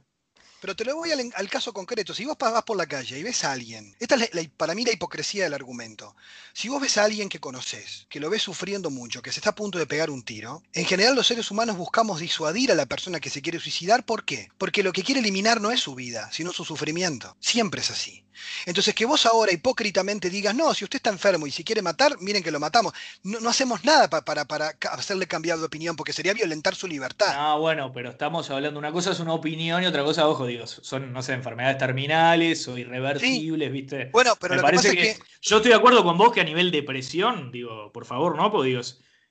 [0.66, 2.16] Pero te lo voy al, caso concreto.
[2.16, 4.92] Si vos vas por la calle y ves a alguien, esta es para mí la
[4.92, 6.16] hipocresía del argumento.
[6.54, 9.52] Si vos ves a alguien que conoces, que lo ves sufriendo mucho, que se está
[9.52, 12.88] a punto de pegar un tiro, en general los seres humanos buscamos disuadir a la
[12.88, 14.08] persona que se quiere suicidar.
[14.08, 14.50] ¿Por qué?
[14.58, 17.38] Porque lo que quiere eliminar no es su vida, sino su sufrimiento.
[17.40, 18.26] Siempre es así.
[18.66, 22.18] Entonces, que vos ahora hipócritamente digas, no, si usted está enfermo y si quiere matar,
[22.20, 22.94] miren que lo matamos.
[23.24, 27.34] No, hacemos nada pa, para, para, hacerle cambiar de opinión, porque sería violentar su libertad.
[27.36, 30.68] Ah, bueno, pero estamos hablando, una cosa es una opinión y otra cosa, ojo, digo,
[30.68, 33.74] son, no sé, enfermedades terminales o irreversibles, sí.
[33.74, 34.10] ¿viste?
[34.12, 36.18] Bueno, pero Me lo parece que, pasa que, es que yo estoy de acuerdo con
[36.18, 38.52] vos que a nivel depresión, digo, por favor, ¿no?
[38.52, 38.82] Porque digo,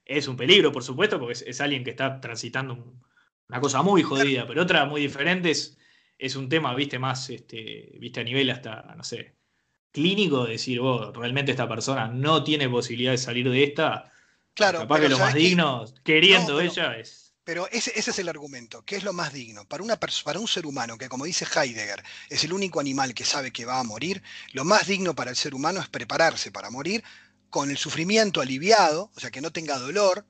[0.05, 3.03] es un peligro, por supuesto, porque es, es alguien que está transitando un,
[3.49, 5.77] una cosa muy jodida, pero otra muy diferente es,
[6.19, 9.37] es un tema, viste, más, este, viste, a nivel hasta, no sé,
[9.93, 14.11] clínico, decir, oh, realmente esta persona no tiene posibilidad de salir de esta.
[14.55, 16.15] Claro, capaz que lo más digno, que...
[16.15, 17.24] queriendo no, pero, ella, es.
[17.45, 18.83] Pero ese, es el argumento.
[18.85, 19.67] ¿Qué es lo más digno?
[19.67, 19.83] Para,
[20.39, 23.79] un ser humano, que como dice Heidegger, es el único animal que sabe que va
[23.79, 24.23] a morir,
[24.53, 27.05] lo más digno para el ser humano es prepararse para morir
[27.51, 30.27] con el sufrimiento aliviado, o sea, que no tenga dolor.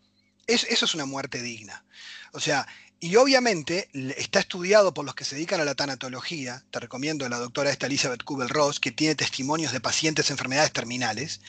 [0.46, 1.84] Es, eso es una muerte digna.
[2.32, 2.66] O sea,
[2.98, 7.28] y obviamente está estudiado por los que se dedican a la tanatología, te recomiendo a
[7.28, 11.40] la doctora esta Elizabeth Kubel-Ross, que tiene testimonios de pacientes en enfermedades terminales,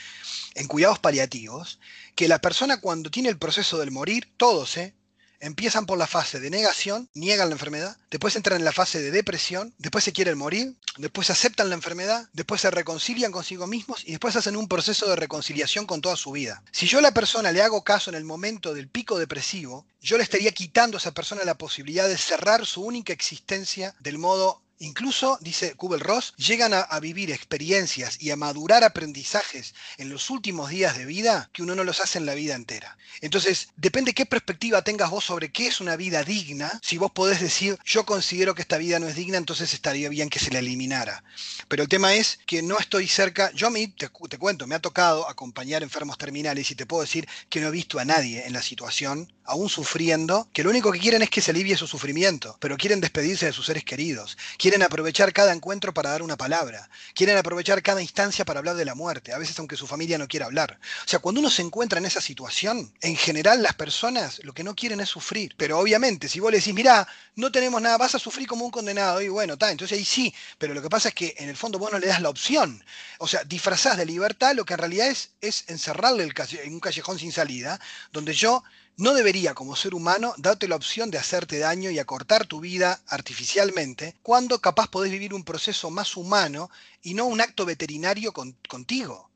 [0.53, 1.79] en cuidados paliativos,
[2.15, 4.93] que la persona cuando tiene el proceso del morir, todos, ¿eh?
[5.39, 9.11] Empiezan por la fase de negación, niegan la enfermedad, después entran en la fase de
[9.11, 14.11] depresión, después se quieren morir, después aceptan la enfermedad, después se reconcilian consigo mismos y
[14.11, 16.63] después hacen un proceso de reconciliación con toda su vida.
[16.71, 20.17] Si yo a la persona le hago caso en el momento del pico depresivo, yo
[20.17, 24.61] le estaría quitando a esa persona la posibilidad de cerrar su única existencia del modo
[24.79, 30.97] Incluso, dice Kubel-Ross, llegan a, vivir experiencias y a madurar aprendizajes en los últimos días
[30.97, 32.97] de vida que uno no los hace en la vida entera.
[33.21, 36.79] Entonces, depende qué perspectiva tengas vos sobre qué es una vida digna.
[36.83, 40.29] Si vos podés decir, yo considero que esta vida no es digna, entonces estaría bien
[40.29, 41.23] que se la eliminara.
[41.69, 44.75] Pero el tema es que no estoy cerca, yo a mí, te, te cuento, me
[44.75, 48.45] ha tocado acompañar enfermos terminales y te puedo decir que no he visto a nadie
[48.45, 51.87] en la situación aún sufriendo, que lo único que quieren es que se alivie su
[51.87, 56.37] sufrimiento, pero quieren despedirse de sus seres queridos, quieren aprovechar cada encuentro para dar una
[56.37, 60.17] palabra, quieren aprovechar cada instancia para hablar de la muerte, a veces aunque su familia
[60.17, 60.79] no quiera hablar.
[61.05, 64.63] O sea, cuando uno se encuentra en esa situación, en general las personas lo que
[64.63, 68.15] no quieren es sufrir, pero obviamente si vos le decís, mirá, no tenemos nada, vas
[68.15, 71.09] a sufrir como un condenado, y bueno, está, entonces ahí sí, pero lo que pasa
[71.09, 72.83] es que en el fondo vos no le das la opción,
[73.19, 76.33] o sea, disfrazás de libertad lo que en realidad es, es encerrarle el
[76.63, 77.79] en un callejón sin salida,
[78.11, 78.63] donde yo
[78.97, 83.01] no debería como ser humano darte la opción de hacerte daño y acortar tu vida
[83.07, 86.69] artificialmente cuando capaz podés vivir un proceso más humano
[87.01, 89.29] y no un acto veterinario con, contigo.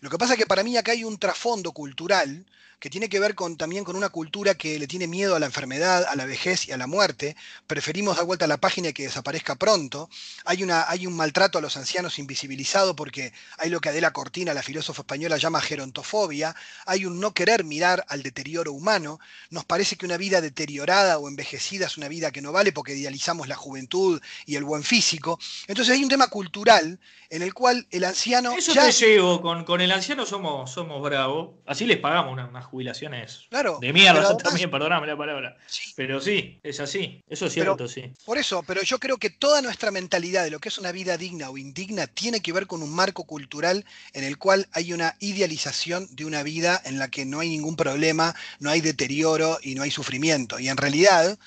[0.00, 2.44] Lo que pasa es que para mí acá hay un trasfondo cultural
[2.78, 5.46] que tiene que ver con, también con una cultura que le tiene miedo a la
[5.46, 7.36] enfermedad, a la vejez y a la muerte.
[7.66, 10.08] Preferimos dar vuelta a la página y que desaparezca pronto.
[10.44, 14.54] Hay, una, hay un maltrato a los ancianos invisibilizado porque hay lo que Adela Cortina,
[14.54, 16.54] la filósofa española, llama gerontofobia.
[16.86, 19.18] Hay un no querer mirar al deterioro humano.
[19.50, 22.94] Nos parece que una vida deteriorada o envejecida es una vida que no vale porque
[22.94, 25.40] idealizamos la juventud y el buen físico.
[25.66, 28.52] Entonces hay un tema cultural en el cual el anciano...
[28.52, 31.56] Eso te llevo, con, con el anciano somos, somos bravos.
[31.66, 35.56] Así les pagamos una, una jubilaciones claro, de mierda también, perdóname la palabra.
[35.96, 38.12] Pero sí, es así, eso es cierto, sí.
[38.24, 41.16] Por eso, pero yo creo que toda nuestra mentalidad de lo que es una vida
[41.16, 45.16] digna o indigna tiene que ver con un marco cultural en el cual hay una
[45.20, 49.74] idealización de una vida en la que no hay ningún problema, no hay deterioro y
[49.74, 50.58] no hay sufrimiento.
[50.58, 51.38] Y en realidad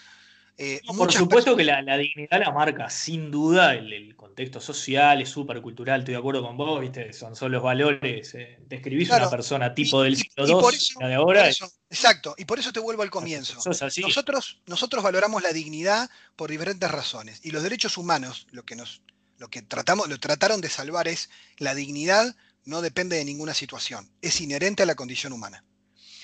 [0.63, 5.59] eh, por supuesto que la, dignidad la marca, sin duda, el, contexto social, es súper
[5.59, 7.11] cultural, estoy de acuerdo con vos, ¿viste?
[7.13, 8.35] Son, son los valores.
[8.35, 11.49] Eh, describís una persona tipo del siglo II, la de ahora.
[11.89, 13.55] exacto, y por eso te vuelvo al comienzo.
[13.65, 17.39] Nosotros, nosotros valoramos la dignidad por diferentes razones.
[17.43, 19.01] Y los derechos humanos, lo que nos,
[19.39, 22.35] lo que tratamos, lo trataron de salvar es la dignidad
[22.65, 25.63] no depende de ninguna situación, es inherente a la condición humana.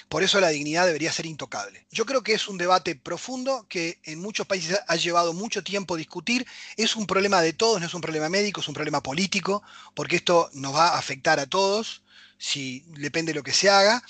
[0.09, 1.85] Por eso la dignidad debería ser intocable.
[1.91, 5.97] Yo creo que es un debate profundo que en muchos países ha llevado mucho tiempo
[5.97, 6.47] discutir.
[6.77, 10.15] Es un problema de todos, no es un problema médico, es un problema político, porque
[10.15, 12.03] esto nos va a afectar a todos,
[12.37, 14.01] si depende de lo que se haga.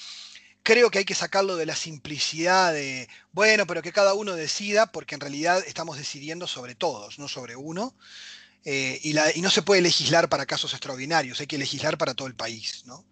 [0.61, 4.91] Creo que hay que sacarlo de la simplicidad de, bueno, pero que cada uno decida,
[4.91, 7.95] porque en realidad estamos decidiendo sobre todos, no sobre uno.
[8.65, 12.27] Eh, y, y, no se puede legislar para casos extraordinarios, hay que legislar para todo
[12.27, 12.83] el país.
[12.85, 13.05] ¿no?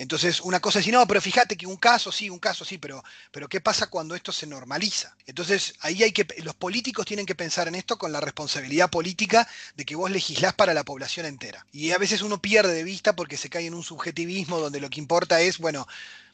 [0.00, 2.78] Entonces, una cosa es decir, no, pero fíjate que un caso sí, un caso sí,
[2.78, 5.14] pero, pero ¿qué pasa cuando esto se normaliza?
[5.26, 9.46] Entonces, ahí hay que, los políticos tienen que pensar en esto con la responsabilidad política
[9.76, 11.66] de que vos legislás para la población entera.
[11.70, 14.88] Y a veces uno pierde de vista porque se cae en un subjetivismo donde lo
[14.88, 15.86] que importa es, bueno,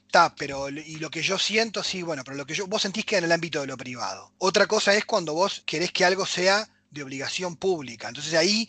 [0.07, 3.05] Está, pero y lo que yo siento, sí, bueno, pero lo que yo, vos sentís
[3.05, 4.31] que en el ámbito de lo privado.
[4.39, 8.07] Otra cosa es cuando vos querés que algo sea de obligación pública.
[8.07, 8.69] Entonces ahí,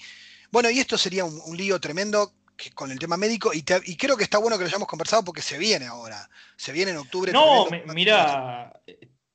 [0.50, 2.34] bueno, y esto sería un lío tremendo
[2.74, 5.58] con el tema médico y, creo que está bueno que lo hayamos conversado porque se
[5.58, 6.30] viene ahora.
[6.56, 7.32] Se viene en octubre.
[7.32, 8.74] No, mira,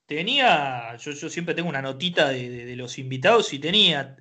[0.06, 4.16] tenía, yo, yo, siempre tengo una notita de, los invitados y tenía,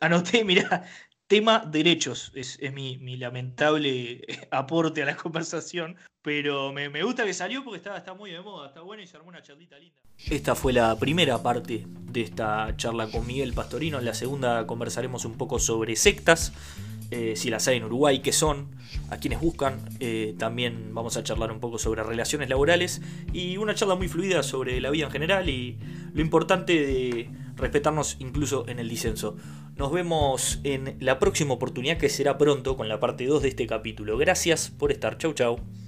[0.00, 0.84] anoté, mira,
[1.26, 7.78] tema derechos, es, mi, lamentable aporte a la conversación, pero me, gusta que salió porque
[7.78, 10.00] está, está muy de moda, está bueno y se armó una charlita linda.
[10.30, 15.24] Esta fue la primera parte de esta charla con Miguel Pastorino, en la segunda conversaremos
[15.24, 16.52] un poco sobre sectas.
[17.10, 18.68] Eh, si las hay en Uruguay, qué son,
[19.10, 19.80] a quienes buscan.
[20.00, 23.00] Eh, también vamos a charlar un poco sobre relaciones laborales
[23.32, 25.78] y una charla muy fluida sobre la vida en general y
[26.12, 29.36] lo importante de respetarnos incluso en el disenso.
[29.76, 33.66] Nos vemos en la próxima oportunidad que será pronto con la parte 2 de este
[33.66, 34.16] capítulo.
[34.16, 35.18] Gracias por estar.
[35.18, 35.85] Chau chau.